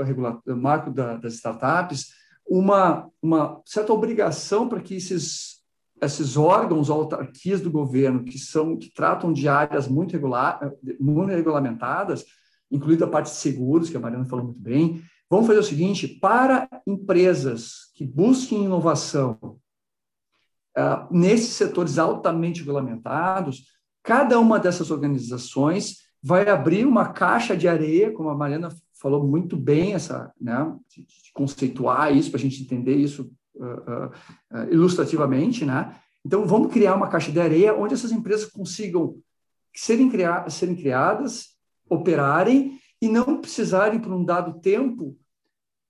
no 0.46 0.56
marco 0.56 0.92
da, 0.92 1.18
das 1.18 1.34
startups 1.34 2.12
uma, 2.48 3.10
uma 3.22 3.60
certa 3.66 3.92
obrigação 3.92 4.70
para 4.70 4.80
que 4.80 4.96
esses, 4.96 5.58
esses 6.02 6.38
órgãos, 6.38 6.90
autarquias 6.90 7.60
do 7.60 7.72
governo, 7.72 8.24
que 8.24 8.38
são 8.38 8.78
que 8.78 8.90
tratam 8.94 9.34
de 9.34 9.50
áreas 9.50 9.88
muito, 9.88 10.14
regular, 10.14 10.72
muito 11.00 11.32
regulamentadas, 11.32 12.24
incluindo 12.72 13.04
a 13.04 13.10
parte 13.10 13.32
de 13.32 13.38
seguros, 13.38 13.90
que 13.90 13.98
a 13.98 14.00
Mariana 14.00 14.26
falou 14.26 14.46
muito 14.46 14.62
bem, 14.62 15.02
vão 15.30 15.44
fazer 15.44 15.60
o 15.60 15.64
seguinte: 15.64 16.08
para 16.08 16.70
empresas 16.86 17.92
que 17.96 18.06
busquem 18.06 18.64
inovação 18.64 19.38
uh, 20.78 21.08
nesses 21.12 21.54
setores 21.54 21.98
altamente 21.98 22.60
regulamentados, 22.60 23.66
cada 24.04 24.40
uma 24.40 24.60
dessas 24.60 24.92
organizações 24.92 25.98
vai 26.22 26.48
abrir 26.50 26.86
uma 26.86 27.10
caixa 27.10 27.56
de 27.56 27.68
areia, 27.68 28.12
como 28.12 28.30
a 28.30 28.36
Mariana 28.36 28.70
falou 29.00 29.26
muito 29.26 29.56
bem 29.56 29.94
essa, 29.94 30.32
né, 30.40 30.76
de, 30.90 31.04
de 31.04 31.32
conceituar 31.34 32.16
isso 32.16 32.30
para 32.30 32.40
a 32.40 32.42
gente 32.42 32.62
entender 32.62 32.96
isso 32.96 33.32
uh, 33.56 34.08
uh, 34.08 34.72
ilustrativamente, 34.72 35.66
né? 35.66 35.96
Então 36.26 36.46
vamos 36.46 36.74
criar 36.74 36.96
uma 36.96 37.08
caixa 37.08 37.32
de 37.32 37.40
areia 37.40 37.76
onde 37.76 37.94
essas 37.94 38.12
empresas 38.12 38.50
consigam 38.50 39.18
serem, 39.74 40.10
criar, 40.10 40.50
serem 40.50 40.76
criadas, 40.76 41.56
operarem 41.90 42.80
e 43.02 43.08
não 43.08 43.40
precisarem 43.40 44.00
por 44.00 44.12
um 44.12 44.26
dado 44.26 44.60
tempo 44.60 45.18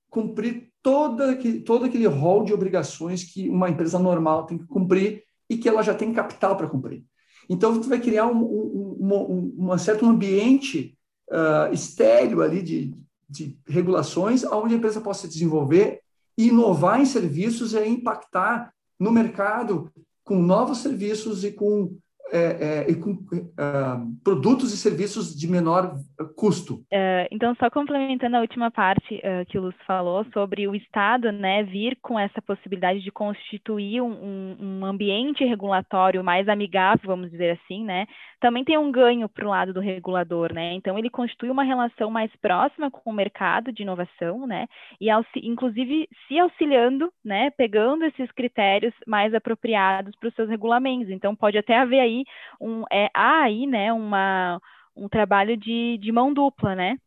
cumprir 0.09 0.71
toda 0.87 1.31
aquele, 1.31 1.59
todo 1.59 1.83
aquele 1.83 2.07
rol 2.07 2.45
de 2.45 2.53
obrigações 2.53 3.21
que 3.21 3.49
uma 3.49 3.69
empresa 3.69 3.99
normal 3.99 4.45
tem 4.45 4.57
que 4.57 4.65
cumprir 4.67 5.21
e 5.49 5.57
que 5.57 5.67
ela 5.67 5.83
já 5.83 5.93
tem 5.93 6.13
capital 6.13 6.55
para 6.55 6.69
cumprir. 6.69 7.03
Então, 7.49 7.73
você 7.73 7.89
vai 7.89 7.99
criar 7.99 8.27
um, 8.27 8.41
um, 8.41 9.53
um, 9.59 9.71
um 9.73 9.77
certo 9.77 10.05
ambiente 10.05 10.97
uh, 11.29 11.73
estéreo 11.73 12.41
ali 12.41 12.61
de, 12.61 12.95
de 13.29 13.59
regulações 13.67 14.45
onde 14.45 14.75
a 14.75 14.77
empresa 14.77 15.01
possa 15.01 15.23
se 15.23 15.33
desenvolver 15.33 15.99
inovar 16.37 17.01
em 17.01 17.05
serviços 17.05 17.73
e 17.73 17.85
impactar 17.85 18.71
no 18.97 19.11
mercado 19.11 19.91
com 20.23 20.41
novos 20.41 20.77
serviços 20.77 21.43
e 21.43 21.51
com 21.51 21.97
é, 22.31 22.85
é, 22.89 22.95
com 22.95 23.11
uh, 23.11 24.23
produtos 24.23 24.73
e 24.73 24.77
serviços 24.77 25.35
de 25.35 25.47
menor 25.47 25.95
custo. 26.35 26.75
Uh, 26.91 27.27
então, 27.31 27.55
só 27.55 27.69
complementando 27.69 28.37
a 28.37 28.41
última 28.41 28.71
parte 28.71 29.21
que 29.47 29.57
o 29.57 29.61
Lúcio 29.61 29.79
falou 29.85 30.25
sobre 30.33 30.67
o 30.67 30.75
Estado 30.75 31.31
né, 31.31 31.63
vir 31.63 31.97
com 32.01 32.19
essa 32.19 32.41
possibilidade 32.41 33.01
de 33.01 33.11
constituir 33.11 34.01
um, 34.01 34.55
um, 34.59 34.85
ambiente 34.85 35.43
regulatório 35.43 36.23
mais 36.23 36.47
amigável, 36.47 37.01
vamos 37.05 37.31
dizer 37.31 37.59
assim, 37.61 37.83
né, 37.83 38.07
também 38.39 38.63
tem 38.63 38.77
um 38.77 38.91
ganho 38.91 39.27
para 39.27 39.45
o 39.45 39.49
lado 39.49 39.73
do 39.73 39.79
regulador. 39.79 40.53
Né? 40.53 40.73
Então, 40.73 40.97
ele 40.97 41.09
constitui 41.09 41.49
uma 41.49 41.63
relação 41.63 42.09
mais 42.09 42.31
próxima 42.37 42.89
com 42.91 43.09
o 43.09 43.13
mercado 43.13 43.71
de 43.71 43.83
inovação, 43.83 44.45
né, 44.47 44.67
e 44.99 45.07
inclusive 45.43 46.07
se 46.27 46.39
auxiliando, 46.39 47.11
né, 47.23 47.49
pegando 47.51 48.05
esses 48.05 48.31
critérios 48.31 48.93
mais 49.05 49.33
apropriados 49.33 50.15
para 50.19 50.29
os 50.29 50.35
seus 50.35 50.49
regulamentos. 50.49 51.09
Então, 51.09 51.35
pode 51.35 51.57
até 51.57 51.77
haver 51.77 51.99
aí 51.99 52.16
um, 52.59 52.83
é, 52.91 53.09
há 53.13 53.43
aí, 53.43 53.65
né, 53.65 53.91
uma, 53.93 54.59
um 54.95 55.07
trabalho 55.07 55.57
de, 55.57 55.97
de 55.99 56.11
mão 56.11 56.33
dupla, 56.33 56.75
né, 56.75 56.97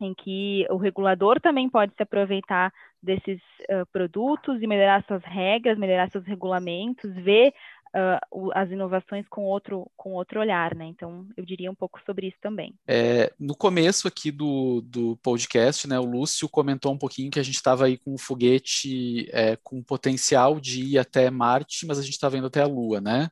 em 0.00 0.14
que 0.14 0.66
o 0.70 0.76
regulador 0.76 1.40
também 1.40 1.68
pode 1.68 1.92
se 1.94 2.02
aproveitar 2.02 2.72
desses 3.02 3.40
uh, 3.70 3.86
produtos 3.92 4.62
e 4.62 4.66
melhorar 4.66 5.04
suas 5.06 5.22
regras, 5.24 5.78
melhorar 5.78 6.10
seus 6.10 6.24
regulamentos, 6.24 7.14
ver 7.14 7.52
uh, 7.94 8.50
as 8.52 8.70
inovações 8.70 9.26
com 9.28 9.44
outro, 9.44 9.90
com 9.96 10.12
outro 10.12 10.40
olhar, 10.40 10.74
né? 10.74 10.86
Então, 10.86 11.26
eu 11.36 11.44
diria 11.44 11.70
um 11.70 11.74
pouco 11.74 12.00
sobre 12.04 12.28
isso 12.28 12.36
também. 12.40 12.74
É, 12.86 13.32
no 13.38 13.54
começo 13.54 14.06
aqui 14.06 14.30
do, 14.30 14.80
do 14.82 15.16
podcast, 15.22 15.88
né, 15.88 15.98
o 15.98 16.04
Lúcio 16.04 16.48
comentou 16.48 16.92
um 16.92 16.98
pouquinho 16.98 17.30
que 17.30 17.40
a 17.40 17.42
gente 17.42 17.56
estava 17.56 17.86
aí 17.86 17.96
com 17.96 18.14
um 18.14 18.18
foguete 18.18 19.28
é, 19.32 19.56
com 19.62 19.82
potencial 19.82 20.60
de 20.60 20.82
ir 20.82 20.98
até 20.98 21.30
Marte, 21.30 21.86
mas 21.86 21.98
a 21.98 22.02
gente 22.02 22.14
está 22.14 22.28
vendo 22.28 22.46
até 22.46 22.62
a 22.62 22.66
Lua, 22.66 23.00
né? 23.00 23.28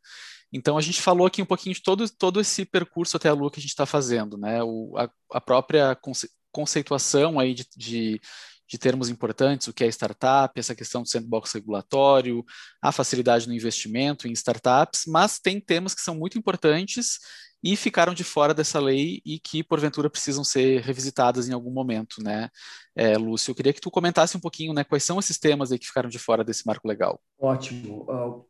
Então 0.53 0.79
a 0.79 0.81
gente 0.81 1.03
falou 1.03 1.27
aqui 1.27 1.43
um 1.43 1.47
pouquinho 1.47 1.75
de 1.75 1.83
todo, 1.83 2.09
todo 2.11 2.41
esse 2.41 2.65
percurso 2.65 3.17
até 3.17 3.29
a 3.29 3.35
Lua 3.35 3.51
que 3.51 3.59
a 3.59 3.63
gente 3.63 3.71
está 3.71 3.87
fazendo, 3.87 4.37
né? 4.39 4.63
O, 4.63 4.97
a, 4.97 5.11
a, 5.33 5.41
própria 5.41 5.95
conce, 5.97 6.31
conceituação 6.51 7.39
aí 7.39 7.55
de, 7.55 7.67
de, 7.77 8.21
de, 8.67 8.79
termos 8.79 9.09
importantes, 9.11 9.69
o 9.69 9.73
que 9.73 9.85
é 9.85 9.89
startup, 9.89 10.59
essa 10.59 10.75
questão 10.75 11.03
do 11.03 11.09
sandbox 11.09 11.53
regulatório, 11.53 12.45
a 12.83 12.91
facilidade 12.91 13.47
no 13.47 13.55
investimento 13.55 14.27
em 14.27 14.33
startups, 14.33 15.05
mas 15.07 15.39
tem 15.39 15.61
temas 15.61 15.95
que 15.95 16.01
são 16.01 16.15
muito 16.15 16.39
importantes 16.39 17.19
e 17.63 17.77
ficaram 17.77 18.15
de 18.15 18.25
fora 18.25 18.55
dessa 18.55 18.79
lei 18.79 19.21
e 19.25 19.39
que 19.39 19.65
porventura 19.65 20.09
precisam 20.09 20.45
ser 20.45 20.81
revisitadas 20.81 21.49
em 21.49 21.53
algum 21.53 21.73
momento, 21.73 22.23
né? 22.23 22.49
É, 22.95 23.19
Lúcio, 23.19 23.51
eu 23.51 23.55
queria 23.55 23.73
que 23.73 23.81
tu 23.81 23.91
comentasse 23.91 24.37
um 24.37 24.41
pouquinho, 24.41 24.73
né? 24.73 24.85
Quais 24.85 25.03
são 25.03 25.19
esses 25.19 25.39
temas 25.39 25.73
aí 25.73 25.79
que 25.79 25.87
ficaram 25.87 26.09
de 26.09 26.19
fora 26.19 26.45
desse 26.45 26.67
marco 26.67 26.87
legal? 26.87 27.21
Ótimo. 27.39 28.05
Uh, 28.09 28.47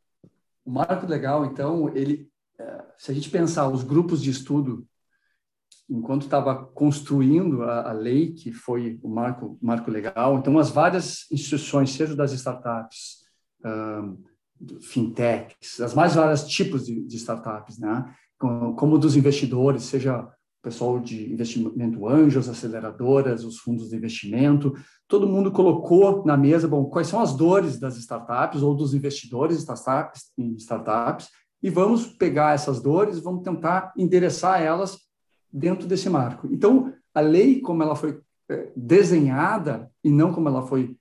o 0.69 0.71
marco 0.71 1.07
legal, 1.07 1.47
então, 1.47 1.89
ele, 1.97 2.29
é, 2.61 2.85
se 2.99 3.11
a 3.11 3.15
gente 3.15 3.31
pensar 3.31 3.67
os 3.69 3.83
grupos 3.83 4.23
de 4.23 4.29
estudo, 4.29 4.87
enquanto 5.89 6.25
estava 6.25 6.55
construindo 6.55 7.63
a, 7.63 7.89
a, 7.89 7.93
lei, 7.93 8.35
que 8.35 8.53
foi 8.53 9.01
o 9.03 9.09
marco, 9.09 9.59
marco 9.63 9.91
legal, 9.91 10.37
então 10.37 10.59
as 10.59 10.69
várias 10.69 11.25
instituições, 11.33 11.93
seja 11.93 12.15
das 12.15 12.33
startups, 12.33 13.25
um, 13.65 14.23
fintechs, 14.83 15.81
as 15.81 15.95
mais 15.95 16.15
vários 16.15 16.47
tipos 16.47 16.85
de, 16.85 17.03
de 17.03 17.17
startups, 17.17 17.79
né? 17.79 18.15
como 18.37 18.99
dos 18.99 19.17
investidores, 19.17 19.85
seja 19.85 20.29
pessoal 20.63 20.99
de 20.99 21.33
investimento 21.33 22.07
anjos, 22.09 22.49
aceleradoras, 22.49 23.45
os 23.45 23.59
fundos 23.59 23.91
de 23.91 23.97
investimento, 23.97 24.75
todo 25.07 25.29
mundo 25.29 25.53
colocou 25.53 26.25
na 26.25 26.37
mesa, 26.37 26.67
bom, 26.67 26.85
quais 26.87 27.07
são 27.07 27.21
as 27.21 27.35
dores 27.35 27.79
das 27.79 27.97
startups 27.97 28.63
ou 28.63 28.75
dos 28.75 28.93
investidores 28.95 29.65
em 30.37 30.55
startups, 30.57 31.29
e 31.63 31.71
vamos 31.71 32.07
pegar 32.07 32.55
essas 32.55 32.81
dores, 32.81 33.19
vamos 33.19 33.43
tentar 33.43 33.93
endereçar 33.97 34.61
elas 34.63 34.99
dentro 35.53 35.87
desse 35.87 36.09
marco. 36.09 36.49
Então, 36.53 36.93
a 37.15 37.21
lei, 37.21 37.61
como 37.61 37.83
ela 37.83 37.97
foi 37.97 38.21
é, 38.49 38.71
desenhada 38.77 39.91
e 40.03 40.11
não 40.11 40.33
como 40.33 40.49
ela 40.49 40.67
foi 40.67 40.97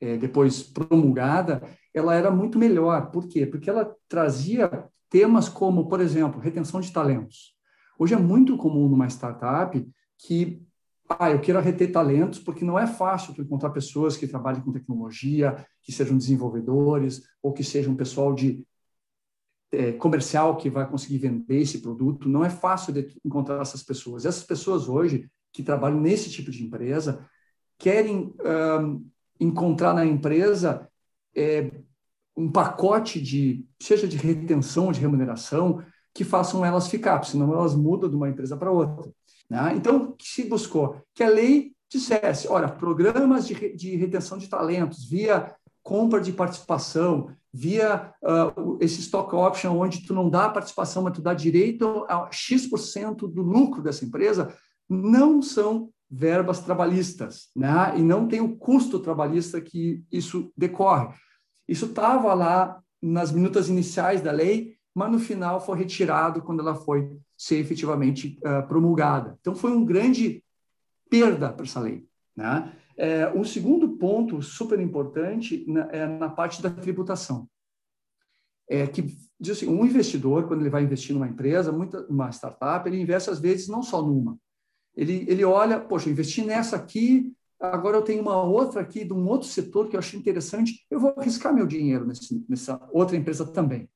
é, 0.00 0.16
depois 0.16 0.62
promulgada, 0.62 1.62
ela 1.92 2.14
era 2.14 2.30
muito 2.30 2.58
melhor. 2.58 3.10
Por 3.10 3.26
quê? 3.26 3.44
Porque 3.46 3.68
ela 3.68 3.94
trazia 4.08 4.88
temas 5.08 5.48
como, 5.48 5.88
por 5.88 6.00
exemplo, 6.00 6.40
retenção 6.40 6.80
de 6.80 6.92
talentos. 6.92 7.54
Hoje 8.00 8.14
é 8.14 8.16
muito 8.16 8.56
comum 8.56 8.88
numa 8.88 9.06
startup 9.08 9.86
que 10.16 10.62
ah, 11.06 11.30
eu 11.30 11.38
quero 11.38 11.60
reter 11.60 11.92
talentos, 11.92 12.38
porque 12.38 12.64
não 12.64 12.78
é 12.78 12.86
fácil 12.86 13.34
encontrar 13.38 13.68
pessoas 13.68 14.16
que 14.16 14.26
trabalhem 14.26 14.62
com 14.62 14.72
tecnologia, 14.72 15.66
que 15.82 15.92
sejam 15.92 16.16
desenvolvedores, 16.16 17.22
ou 17.42 17.52
que 17.52 17.62
sejam 17.62 17.94
pessoal 17.94 18.32
de 18.32 18.66
é, 19.70 19.92
comercial 19.92 20.56
que 20.56 20.70
vai 20.70 20.88
conseguir 20.88 21.18
vender 21.18 21.60
esse 21.60 21.82
produto. 21.82 22.26
Não 22.26 22.42
é 22.42 22.48
fácil 22.48 22.94
de 22.94 23.14
encontrar 23.22 23.60
essas 23.60 23.82
pessoas. 23.82 24.24
Essas 24.24 24.44
pessoas 24.44 24.88
hoje, 24.88 25.30
que 25.52 25.62
trabalham 25.62 26.00
nesse 26.00 26.30
tipo 26.30 26.50
de 26.50 26.64
empresa, 26.64 27.28
querem 27.76 28.34
um, 28.82 29.06
encontrar 29.38 29.92
na 29.92 30.06
empresa 30.06 30.88
é, 31.36 31.70
um 32.34 32.50
pacote 32.50 33.20
de, 33.20 33.68
seja 33.78 34.08
de 34.08 34.16
retenção, 34.16 34.90
de 34.90 35.00
remuneração, 35.00 35.84
que 36.14 36.24
façam 36.24 36.64
elas 36.64 36.88
ficar, 36.88 37.22
senão 37.24 37.52
elas 37.52 37.74
mudam 37.74 38.08
de 38.10 38.16
uma 38.16 38.28
empresa 38.28 38.56
para 38.56 38.70
outra. 38.70 39.10
Né? 39.48 39.74
Então, 39.76 40.12
que 40.12 40.26
se 40.26 40.44
buscou? 40.44 41.00
Que 41.14 41.22
a 41.22 41.28
lei 41.28 41.72
dissesse, 41.90 42.48
olha, 42.48 42.68
programas 42.68 43.46
de, 43.46 43.74
de 43.74 43.96
retenção 43.96 44.38
de 44.38 44.48
talentos 44.48 45.08
via 45.08 45.54
compra 45.82 46.20
de 46.20 46.32
participação, 46.32 47.30
via 47.52 48.12
uh, 48.22 48.78
esse 48.80 49.00
stock 49.00 49.34
option, 49.34 49.76
onde 49.76 50.06
tu 50.06 50.14
não 50.14 50.30
dá 50.30 50.48
participação, 50.48 51.02
mas 51.02 51.14
tu 51.14 51.22
dá 51.22 51.34
direito 51.34 52.06
a 52.08 52.28
X% 52.30 53.26
do 53.26 53.42
lucro 53.42 53.82
dessa 53.82 54.04
empresa, 54.04 54.54
não 54.88 55.42
são 55.42 55.90
verbas 56.08 56.60
trabalhistas, 56.60 57.48
né? 57.56 57.94
e 57.96 58.02
não 58.02 58.26
tem 58.26 58.40
o 58.40 58.56
custo 58.56 58.98
trabalhista 58.98 59.60
que 59.60 60.04
isso 60.10 60.52
decorre. 60.56 61.08
Isso 61.68 61.86
estava 61.86 62.34
lá 62.34 62.80
nas 63.00 63.32
minutas 63.32 63.68
iniciais 63.68 64.20
da 64.20 64.32
lei, 64.32 64.76
mas 65.00 65.12
no 65.12 65.18
final 65.18 65.64
foi 65.64 65.78
retirado 65.78 66.42
quando 66.42 66.60
ela 66.60 66.74
foi 66.74 67.18
ser 67.34 67.56
efetivamente 67.56 68.38
uh, 68.40 68.68
promulgada. 68.68 69.38
Então, 69.40 69.54
foi 69.54 69.72
um 69.72 69.82
grande 69.82 70.44
perda 71.08 71.50
para 71.50 71.64
essa 71.64 71.80
lei. 71.80 72.06
Né? 72.36 72.70
É, 72.98 73.28
o 73.28 73.42
segundo 73.42 73.96
ponto 73.96 74.42
super 74.42 74.78
importante 74.78 75.64
na, 75.66 75.88
é 75.90 76.06
na 76.06 76.28
parte 76.28 76.60
da 76.60 76.68
tributação. 76.68 77.48
É 78.68 78.86
que 78.86 79.16
diz 79.40 79.56
assim, 79.56 79.68
um 79.68 79.86
investidor, 79.86 80.46
quando 80.46 80.60
ele 80.60 80.68
vai 80.68 80.82
investir 80.82 81.14
numa 81.14 81.26
empresa, 81.26 81.72
muita, 81.72 82.06
uma 82.06 82.28
startup, 82.28 82.86
ele 82.86 83.00
investe 83.00 83.30
às 83.30 83.40
vezes 83.40 83.68
não 83.68 83.82
só 83.82 84.02
numa, 84.02 84.38
ele, 84.94 85.24
ele 85.28 85.44
olha, 85.46 85.80
poxa, 85.80 86.10
investi 86.10 86.42
nessa 86.42 86.76
aqui, 86.76 87.32
agora 87.58 87.96
eu 87.96 88.02
tenho 88.02 88.20
uma 88.20 88.42
outra 88.42 88.82
aqui 88.82 89.02
de 89.02 89.14
um 89.14 89.26
outro 89.26 89.48
setor 89.48 89.88
que 89.88 89.96
eu 89.96 89.98
achei 89.98 90.20
interessante, 90.20 90.84
eu 90.90 91.00
vou 91.00 91.14
arriscar 91.16 91.54
meu 91.54 91.66
dinheiro 91.66 92.06
nesse, 92.06 92.44
nessa 92.46 92.78
outra 92.92 93.16
empresa 93.16 93.46
também. 93.46 93.88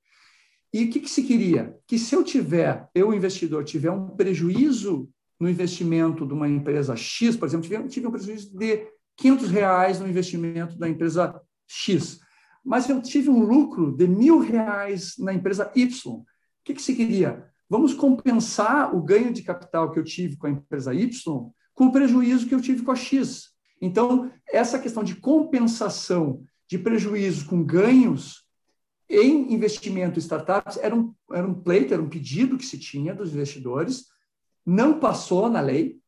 E 0.74 0.86
o 0.86 0.90
que, 0.90 0.98
que 0.98 1.08
se 1.08 1.22
queria? 1.22 1.78
Que 1.86 1.96
se 1.96 2.16
eu 2.16 2.24
tiver, 2.24 2.88
eu 2.92 3.14
investidor, 3.14 3.62
tiver 3.62 3.92
um 3.92 4.08
prejuízo 4.08 5.08
no 5.38 5.48
investimento 5.48 6.26
de 6.26 6.34
uma 6.34 6.48
empresa 6.48 6.96
X, 6.96 7.36
por 7.36 7.46
exemplo, 7.46 7.68
tive, 7.68 7.86
tive 7.86 8.08
um 8.08 8.10
prejuízo 8.10 8.58
de 8.58 8.84
500 9.16 9.50
reais 9.50 10.00
no 10.00 10.08
investimento 10.08 10.76
da 10.76 10.88
empresa 10.88 11.40
X, 11.68 12.18
mas 12.64 12.88
eu 12.88 13.00
tive 13.00 13.30
um 13.30 13.44
lucro 13.44 13.96
de 13.96 14.08
mil 14.08 14.40
reais 14.40 15.14
na 15.16 15.32
empresa 15.32 15.70
Y. 15.76 16.12
O 16.12 16.24
que, 16.64 16.74
que 16.74 16.82
se 16.82 16.96
queria? 16.96 17.48
Vamos 17.70 17.94
compensar 17.94 18.96
o 18.96 19.00
ganho 19.00 19.32
de 19.32 19.44
capital 19.44 19.92
que 19.92 20.00
eu 20.00 20.04
tive 20.04 20.36
com 20.36 20.48
a 20.48 20.50
empresa 20.50 20.92
Y 20.92 21.08
com 21.72 21.86
o 21.86 21.92
prejuízo 21.92 22.48
que 22.48 22.54
eu 22.54 22.60
tive 22.60 22.82
com 22.82 22.90
a 22.90 22.96
X. 22.96 23.50
Então, 23.80 24.28
essa 24.52 24.80
questão 24.80 25.04
de 25.04 25.14
compensação 25.14 26.42
de 26.68 26.78
prejuízo 26.78 27.46
com 27.46 27.62
ganhos 27.62 28.43
em 29.08 29.52
investimento 29.52 30.18
startups 30.18 30.78
era 30.78 30.94
um, 30.94 31.14
era 31.30 31.46
um 31.46 31.54
pleito, 31.54 31.92
era 31.92 32.02
um 32.02 32.08
pedido 32.08 32.56
que 32.56 32.64
se 32.64 32.78
tinha 32.78 33.14
dos 33.14 33.32
investidores, 33.32 34.06
não 34.64 34.98
passou 34.98 35.48
na 35.48 35.60
lei, 35.60 35.98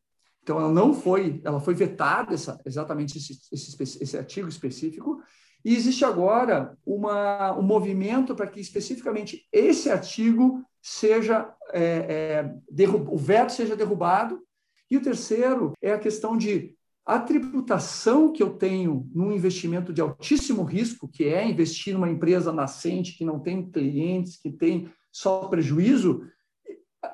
então 0.43 0.59
ela 0.59 0.73
não 0.73 0.95
foi, 0.95 1.41
ela 1.45 1.61
foi 1.61 1.75
vetada, 1.75 2.35
essa, 2.35 2.61
exatamente 2.65 3.19
esse, 3.19 3.39
esse, 3.53 4.03
esse 4.03 4.17
artigo 4.17 4.49
específico, 4.49 5.21
e 5.65 5.75
existe 5.75 6.05
agora 6.05 6.79
uma, 6.87 7.59
um 7.59 7.63
movimento 7.63 8.37
para 8.37 8.47
que 8.47 8.61
especificamente 8.61 9.49
esse 9.53 9.91
artigo 9.91 10.65
seja 10.81 11.53
é, 11.73 11.83
é, 11.83 12.55
derrub... 12.71 13.09
o 13.13 13.17
veto 13.17 13.51
seja 13.51 13.75
derrubado. 13.75 14.41
E 14.89 14.97
o 14.97 15.03
terceiro 15.03 15.73
é 15.83 15.93
a 15.93 15.99
questão 15.99 16.37
de 16.37 16.76
a 17.07 17.21
tributação 17.21 18.33
que 18.33 18.43
eu 18.43 18.51
tenho 18.51 19.09
num 19.15 19.31
investimento 19.31 19.93
de 19.93 20.01
altíssimo 20.01 20.65
risco, 20.65 21.09
que 21.09 21.25
é 21.25 21.49
investir 21.49 21.95
numa 21.95 22.11
empresa 22.11 22.53
nascente 22.53 23.17
que 23.17 23.25
não 23.25 23.39
tem 23.39 23.71
clientes, 23.71 24.37
que 24.37 24.51
tem 24.51 24.91
só 25.13 25.47
prejuízo, 25.47 26.27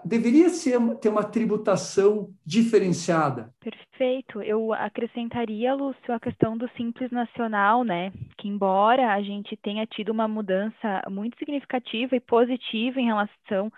deveria 0.02 0.48
ser, 0.48 0.80
ter 0.96 1.10
uma 1.10 1.22
tributação 1.22 2.30
diferenciada. 2.44 3.52
Perfeito. 3.60 4.40
Eu 4.40 4.72
acrescentaria, 4.72 5.74
Lúcio, 5.74 6.14
a 6.14 6.18
questão 6.18 6.56
do 6.56 6.68
Simples 6.70 7.10
Nacional, 7.10 7.84
né? 7.84 8.12
Que 8.38 8.48
embora 8.48 9.12
a 9.12 9.22
gente 9.22 9.56
tenha 9.58 9.86
tido 9.86 10.08
uma 10.08 10.26
mudança 10.26 11.02
muito 11.10 11.38
significativa 11.38 12.16
e 12.16 12.20
positiva 12.20 12.98
em 12.98 13.06
relação 13.06 13.70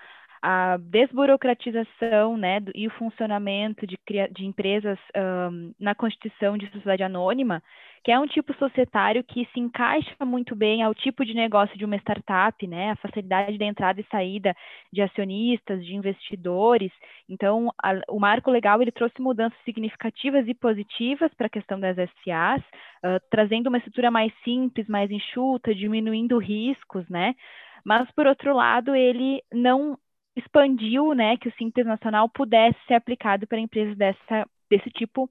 à 0.45 0.77
desburocratização 0.77 2.37
né, 2.37 2.61
e 2.75 2.87
o 2.87 2.91
funcionamento 2.91 3.87
de, 3.87 3.97
de 4.31 4.45
empresas 4.45 4.99
um, 5.17 5.73
na 5.81 5.95
constituição 5.95 6.59
de 6.59 6.67
sociedade 6.67 7.03
anônima, 7.03 7.63
que 8.05 8.13
é 8.13 8.21
um 8.21 8.27
tipo 8.27 8.53
societário 8.59 9.25
que 9.25 9.49
se 9.55 9.59
encaixa 9.59 10.23
muito 10.23 10.55
bem 10.55 10.83
ao 10.83 10.95
tipo 10.95 11.25
de 11.25 11.33
negócio 11.33 11.79
de 11.79 11.87
uma 11.87 11.97
startup, 11.97 12.67
né? 12.67 12.91
A 12.91 12.97
facilidade 12.97 13.57
de 13.57 13.65
entrada 13.65 13.99
e 13.99 14.07
saída 14.11 14.55
de 14.93 15.01
acionistas, 15.01 15.83
de 15.83 15.95
investidores. 15.95 16.93
Então, 17.27 17.73
a, 17.83 17.95
o 18.11 18.21
marco 18.21 18.51
legal 18.51 18.83
ele 18.83 18.93
trouxe 18.93 19.19
mudanças 19.23 19.59
significativas 19.65 20.47
e 20.47 20.53
positivas 20.53 21.33
para 21.33 21.47
a 21.47 21.51
questão 21.51 21.81
das 21.81 21.97
SAs, 21.97 22.61
uh, 22.61 23.19
trazendo 23.31 23.69
uma 23.69 23.79
estrutura 23.79 24.11
mais 24.11 24.31
simples, 24.45 24.87
mais 24.89 25.11
enxuta, 25.11 25.75
diminuindo 25.75 26.37
riscos, 26.37 27.09
né? 27.09 27.35
Mas, 27.83 28.11
por 28.13 28.27
outro 28.27 28.55
lado, 28.55 28.95
ele 28.95 29.43
não 29.51 29.97
expandiu, 30.37 31.14
né, 31.14 31.37
que 31.37 31.49
o 31.49 31.55
Simples 31.55 31.87
Nacional 31.87 32.29
pudesse 32.29 32.79
ser 32.87 32.94
aplicado 32.94 33.47
para 33.47 33.59
empresas 33.59 33.97
dessa, 33.97 34.49
desse 34.70 34.90
tipo 34.90 35.31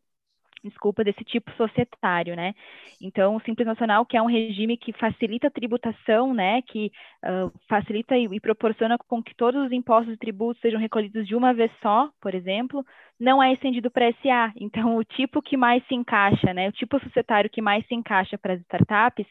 desculpa, 0.63 1.03
desse 1.03 1.23
tipo 1.23 1.51
societário, 1.51 2.35
né? 2.35 2.53
Então, 3.01 3.35
o 3.35 3.41
Simples 3.41 3.67
Nacional, 3.67 4.05
que 4.05 4.15
é 4.15 4.21
um 4.21 4.27
regime 4.27 4.77
que 4.77 4.93
facilita 4.93 5.47
a 5.47 5.51
tributação, 5.51 6.33
né, 6.33 6.61
que 6.61 6.91
uh, 7.23 7.51
facilita 7.67 8.17
e, 8.17 8.25
e, 8.25 8.39
proporciona 8.39 8.97
com 8.97 9.21
que 9.21 9.35
todos 9.35 9.65
os 9.65 9.71
impostos 9.71 10.13
e 10.13 10.17
tributos 10.17 10.61
sejam 10.61 10.79
recolhidos 10.79 11.27
de 11.27 11.35
uma 11.35 11.53
vez 11.53 11.71
só, 11.81 12.09
por 12.21 12.33
exemplo, 12.33 12.85
não 13.19 13.43
é 13.43 13.51
estendido 13.53 13.91
para 13.91 14.11
SA. 14.21 14.53
Então, 14.55 14.95
o 14.95 15.03
tipo 15.03 15.41
que 15.41 15.57
mais 15.57 15.85
se 15.87 15.95
encaixa, 15.95 16.53
né, 16.53 16.69
o 16.69 16.71
tipo 16.71 16.99
societário 16.99 17.49
que 17.49 17.61
mais 17.61 17.85
se 17.87 17.93
encaixa 17.93 18.37
para 18.37 18.53
as 18.53 18.61
startups, 18.61 19.27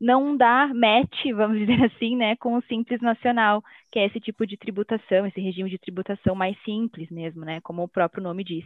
não 0.00 0.36
dá 0.36 0.68
match, 0.74 1.26
vamos 1.34 1.58
dizer 1.58 1.84
assim, 1.84 2.16
né, 2.16 2.34
com 2.36 2.56
o 2.56 2.62
Simples 2.62 3.00
Nacional, 3.00 3.62
que 3.92 3.98
é 3.98 4.06
esse 4.06 4.18
tipo 4.18 4.46
de 4.46 4.56
tributação, 4.56 5.26
esse 5.26 5.40
regime 5.40 5.68
de 5.68 5.78
tributação 5.78 6.34
mais 6.34 6.56
simples 6.64 7.10
mesmo, 7.10 7.44
né, 7.44 7.60
como 7.60 7.82
o 7.82 7.88
próprio 7.88 8.22
nome 8.22 8.42
diz. 8.42 8.64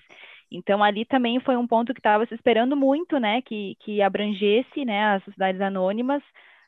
Então, 0.51 0.85
ali 0.85 1.05
também 1.05 1.41
foi 1.41 1.57
um 1.57 1.67
ponto 1.67 1.93
que 1.93 2.01
estava 2.01 2.25
se 2.27 2.35
esperando 2.35 2.77
muito, 2.77 3.19
né, 3.19 3.43
que, 3.43 3.77
que 3.81 4.01
abrangesse, 4.01 4.85
né, 4.85 5.17
as 5.17 5.25
sociedades 5.25 5.61
anônimas, 5.61 6.23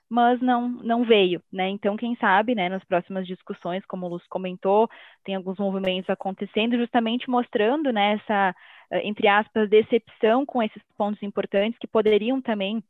mas 0.08 0.40
não, 0.40 0.68
não 0.68 1.04
veio, 1.04 1.42
né? 1.52 1.68
Então, 1.68 1.96
quem 1.96 2.14
sabe, 2.16 2.54
né, 2.54 2.68
nas 2.68 2.84
próximas 2.84 3.26
discussões, 3.26 3.84
como 3.86 4.06
o 4.06 4.08
Lúcio 4.08 4.28
comentou, 4.30 4.88
tem 5.24 5.34
alguns 5.34 5.58
movimentos 5.58 6.08
acontecendo, 6.08 6.76
justamente 6.76 7.28
mostrando, 7.28 7.92
né, 7.92 8.12
essa, 8.14 8.54
entre 9.02 9.26
aspas, 9.26 9.68
decepção 9.68 10.46
com 10.46 10.62
esses 10.62 10.80
pontos 10.96 11.20
importantes 11.24 11.76
que 11.80 11.88
poderiam 11.88 12.40
também 12.40 12.84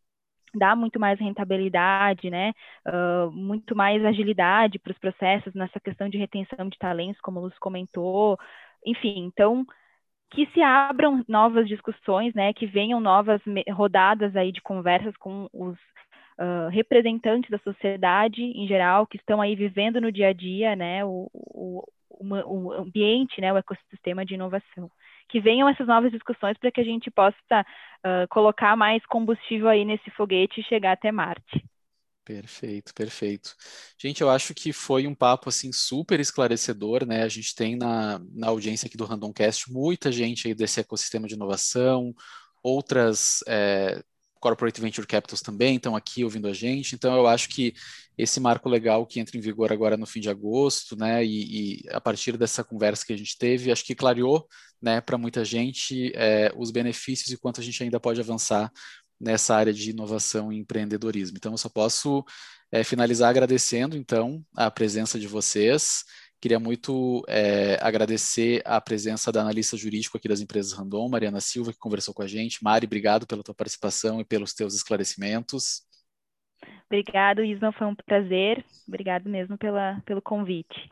dar 0.57 0.77
muito 0.77 0.99
mais 0.99 1.19
rentabilidade, 1.19 2.31
né, 2.31 2.53
uh, 2.87 3.31
muito 3.31 3.77
mais 3.77 4.05
agilidade 4.05 4.79
para 4.79 4.93
os 4.93 4.99
processos 4.99 5.55
nessa 5.55 5.81
questão 5.81 6.09
de 6.09 6.19
retenção 6.19 6.69
de 6.69 6.79
talentos, 6.79 7.21
como 7.21 7.41
o 7.41 7.45
Lúcio 7.45 7.59
comentou, 7.61 8.39
enfim, 8.85 9.25
então 9.27 9.67
que 10.31 10.47
se 10.47 10.61
abram 10.61 11.25
novas 11.29 11.69
discussões, 11.69 12.35
né, 12.35 12.53
que 12.53 12.67
venham 12.67 13.01
novas 13.01 13.41
rodadas 13.71 14.35
aí 14.35 14.51
de 14.51 14.61
conversas 14.61 15.17
com 15.17 15.49
os 15.53 15.77
uh, 16.39 16.69
representantes 16.71 17.51
da 17.51 17.59
sociedade 17.59 18.43
em 18.43 18.67
geral 18.67 19.07
que 19.07 19.17
estão 19.17 19.41
aí 19.41 19.55
vivendo 19.55 20.01
no 20.01 20.11
dia 20.11 20.29
a 20.29 20.33
dia, 20.33 20.75
né, 20.75 21.05
o, 21.05 21.31
o, 21.33 21.85
o 22.11 22.73
ambiente, 22.73 23.41
né, 23.41 23.53
o 23.53 23.57
ecossistema 23.57 24.25
de 24.25 24.35
inovação 24.35 24.91
que 25.29 25.41
venham 25.41 25.69
essas 25.69 25.87
novas 25.87 26.13
discussões 26.13 26.57
para 26.59 26.71
que 26.71 26.81
a 26.81 26.85
gente 26.85 27.11
possa 27.11 27.37
uh, 27.61 28.29
colocar 28.31 28.77
mais 28.77 29.05
combustível 29.07 29.69
aí 29.69 29.85
nesse 29.85 30.11
foguete 30.11 30.61
e 30.61 30.65
chegar 30.65 30.93
até 30.93 31.11
Marte. 31.11 31.65
Perfeito, 32.25 32.93
perfeito. 32.93 33.55
Gente, 33.97 34.21
eu 34.21 34.29
acho 34.29 34.53
que 34.53 34.73
foi 34.73 35.07
um 35.07 35.15
papo 35.15 35.49
assim 35.49 35.73
super 35.73 36.19
esclarecedor, 36.19 37.07
né? 37.07 37.23
A 37.23 37.29
gente 37.29 37.55
tem 37.55 37.77
na, 37.77 38.21
na 38.35 38.49
audiência 38.49 38.87
aqui 38.87 38.97
do 38.97 39.05
Randomcast 39.05 39.71
muita 39.71 40.11
gente 40.11 40.49
aí 40.49 40.55
desse 40.55 40.81
ecossistema 40.81 41.29
de 41.29 41.35
inovação, 41.35 42.13
outras 42.61 43.45
é, 43.47 44.03
Corporate 44.41 44.81
Venture 44.81 45.07
Capitals 45.07 45.41
também 45.41 45.77
estão 45.77 45.97
aqui 45.97 46.25
ouvindo 46.25 46.49
a 46.49 46.53
gente, 46.53 46.95
então 46.95 47.15
eu 47.17 47.27
acho 47.27 47.49
que 47.49 47.75
esse 48.17 48.41
marco 48.41 48.69
legal 48.69 49.07
que 49.07 49.21
entra 49.21 49.37
em 49.37 49.41
vigor 49.41 49.73
agora 49.73 49.97
no 49.97 50.07
fim 50.07 50.21
de 50.21 50.31
agosto, 50.31 50.97
né, 50.97 51.25
e, 51.25 51.81
e 51.81 51.91
a 51.91 52.01
partir 52.01 52.37
dessa 52.37 52.65
conversa 52.65 53.05
que 53.05 53.13
a 53.13 53.17
gente 53.17 53.37
teve, 53.37 53.71
acho 53.71 53.85
que 53.85 53.95
clareou, 53.95 54.47
né, 54.81 55.01
para 55.01 55.19
muita 55.19 55.45
gente 55.45 56.13
é, 56.15 56.53
os 56.57 56.71
benefícios 56.71 57.31
e 57.31 57.37
quanto 57.37 57.61
a 57.61 57.65
gente 57.65 57.83
ainda 57.83 58.01
pode 58.01 58.21
avançar 58.21 58.73
nessa 59.21 59.57
área 59.57 59.73
de 59.73 59.91
inovação 59.91 60.53
e 60.53 60.59
empreendedorismo. 60.59 61.37
Então 61.39 61.53
eu 61.53 61.59
só 61.59 61.69
posso 61.69 62.25
é, 62.71 62.85
finalizar 62.85 63.31
agradecendo, 63.31 63.97
então, 63.97 64.45
a 64.55 64.71
presença 64.71 65.19
de 65.19 65.27
vocês, 65.27 66.05
Queria 66.41 66.61
muito 66.61 67.25
é, 67.29 67.79
agradecer 67.81 68.63
a 68.65 68.81
presença 68.81 69.33
da 69.33 69.41
analista 69.41 69.77
jurídico 69.77 70.17
aqui 70.17 70.29
das 70.29 70.41
empresas 70.41 70.73
Randon, 70.73 71.09
Mariana 71.09 71.41
Silva, 71.41 71.73
que 71.73 71.79
conversou 71.79 72.13
com 72.13 72.23
a 72.23 72.27
gente. 72.27 72.63
Mari, 72.63 72.87
obrigado 72.87 73.27
pela 73.27 73.43
tua 73.43 73.55
participação 73.55 74.21
e 74.21 74.25
pelos 74.25 74.53
teus 74.53 74.75
esclarecimentos. 74.75 75.83
Obrigado, 76.87 77.43
Isma, 77.43 77.73
foi 77.73 77.87
um 77.87 77.95
prazer. 77.95 78.65
Obrigado 78.87 79.29
mesmo 79.29 79.59
pela, 79.59 80.01
pelo 80.05 80.23
convite. 80.23 80.89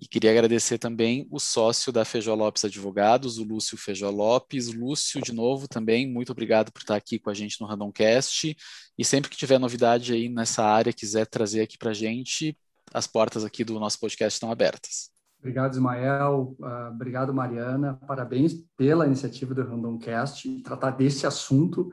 E 0.00 0.06
queria 0.06 0.30
agradecer 0.30 0.78
também 0.78 1.26
o 1.28 1.40
sócio 1.40 1.92
da 1.92 2.04
Feijó 2.04 2.32
Lopes 2.32 2.64
Advogados, 2.64 3.36
o 3.38 3.44
Lúcio 3.44 3.76
Feijó 3.76 4.10
Lopes. 4.10 4.72
Lúcio, 4.72 5.20
de 5.20 5.32
novo, 5.32 5.66
também, 5.66 6.08
muito 6.08 6.30
obrigado 6.30 6.70
por 6.70 6.82
estar 6.82 6.94
aqui 6.94 7.18
com 7.18 7.30
a 7.30 7.34
gente 7.34 7.60
no 7.60 7.66
Randomcast. 7.66 8.56
E 8.96 9.04
sempre 9.04 9.28
que 9.28 9.36
tiver 9.36 9.58
novidade 9.58 10.12
aí 10.12 10.28
nessa 10.28 10.62
área, 10.64 10.92
quiser 10.92 11.26
trazer 11.26 11.62
aqui 11.62 11.76
para 11.76 11.90
a 11.90 11.94
gente, 11.94 12.56
as 12.92 13.06
portas 13.06 13.44
aqui 13.44 13.64
do 13.64 13.78
nosso 13.78 13.98
podcast 14.00 14.36
estão 14.36 14.50
abertas. 14.50 15.10
Obrigado, 15.38 15.74
Ismael. 15.74 16.56
Uh, 16.58 16.92
obrigado, 16.92 17.32
Mariana. 17.32 17.94
Parabéns 18.06 18.54
pela 18.76 19.06
iniciativa 19.06 19.54
do 19.54 19.62
Randomcast. 19.62 20.62
Tratar 20.62 20.90
desse 20.90 21.26
assunto 21.26 21.90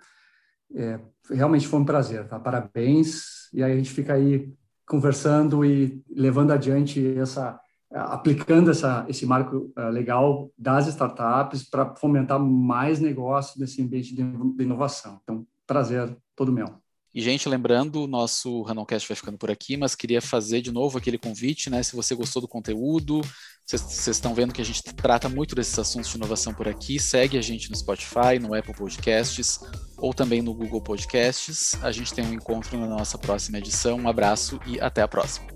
é, 0.74 1.00
realmente 1.30 1.68
foi 1.68 1.80
um 1.80 1.86
prazer. 1.86 2.28
Tá? 2.28 2.40
Parabéns. 2.40 3.50
E 3.54 3.64
aí 3.64 3.72
a 3.72 3.76
gente 3.76 3.92
fica 3.92 4.14
aí 4.14 4.52
conversando 4.88 5.64
e 5.64 6.04
levando 6.10 6.52
adiante 6.52 7.18
essa 7.18 7.60
aplicando 7.92 8.72
essa, 8.72 9.06
esse 9.08 9.26
marco 9.26 9.72
uh, 9.78 9.90
legal 9.90 10.52
das 10.58 10.88
startups 10.88 11.70
para 11.70 11.96
fomentar 11.96 12.40
mais 12.40 13.00
negócio 13.00 13.60
nesse 13.60 13.82
ambiente 13.82 14.14
de 14.14 14.22
inovação. 14.62 15.20
Então, 15.24 15.48
prazer 15.66 16.16
todo 16.36 16.52
meu. 16.52 16.85
E, 17.16 17.22
gente, 17.22 17.48
lembrando, 17.48 18.04
o 18.04 18.08
nosso 18.08 18.62
Randomcast 18.64 19.08
vai 19.08 19.16
ficando 19.16 19.38
por 19.38 19.50
aqui, 19.50 19.78
mas 19.78 19.96
queria 19.96 20.22
fazer 20.22 20.60
de 20.60 20.70
novo 20.70 20.98
aquele 20.98 21.18
convite, 21.18 21.70
né? 21.70 21.82
Se 21.82 21.96
você 21.96 22.14
gostou 22.14 22.42
do 22.42 22.48
conteúdo, 22.48 23.22
vocês 23.66 24.06
estão 24.08 24.36
vendo 24.36 24.54
que 24.54 24.62
a 24.62 24.66
gente 24.66 24.84
trata 24.84 25.30
muito 25.30 25.56
desses 25.56 25.80
assuntos 25.80 26.10
de 26.12 26.18
inovação 26.18 26.54
por 26.54 26.68
aqui, 26.68 27.00
segue 27.00 27.38
a 27.38 27.42
gente 27.42 27.72
no 27.72 27.78
Spotify, 27.78 28.38
no 28.38 28.54
Apple 28.54 28.76
Podcasts 28.76 29.62
ou 29.98 30.14
também 30.14 30.42
no 30.42 30.54
Google 30.54 30.82
Podcasts. 30.82 31.82
A 31.82 31.90
gente 31.90 32.14
tem 32.14 32.26
um 32.26 32.34
encontro 32.34 32.78
na 32.78 32.86
nossa 32.86 33.18
próxima 33.18 33.60
edição. 33.60 33.98
Um 33.98 34.10
abraço 34.10 34.60
e 34.68 34.78
até 34.82 35.02
a 35.02 35.08
próxima. 35.08 35.48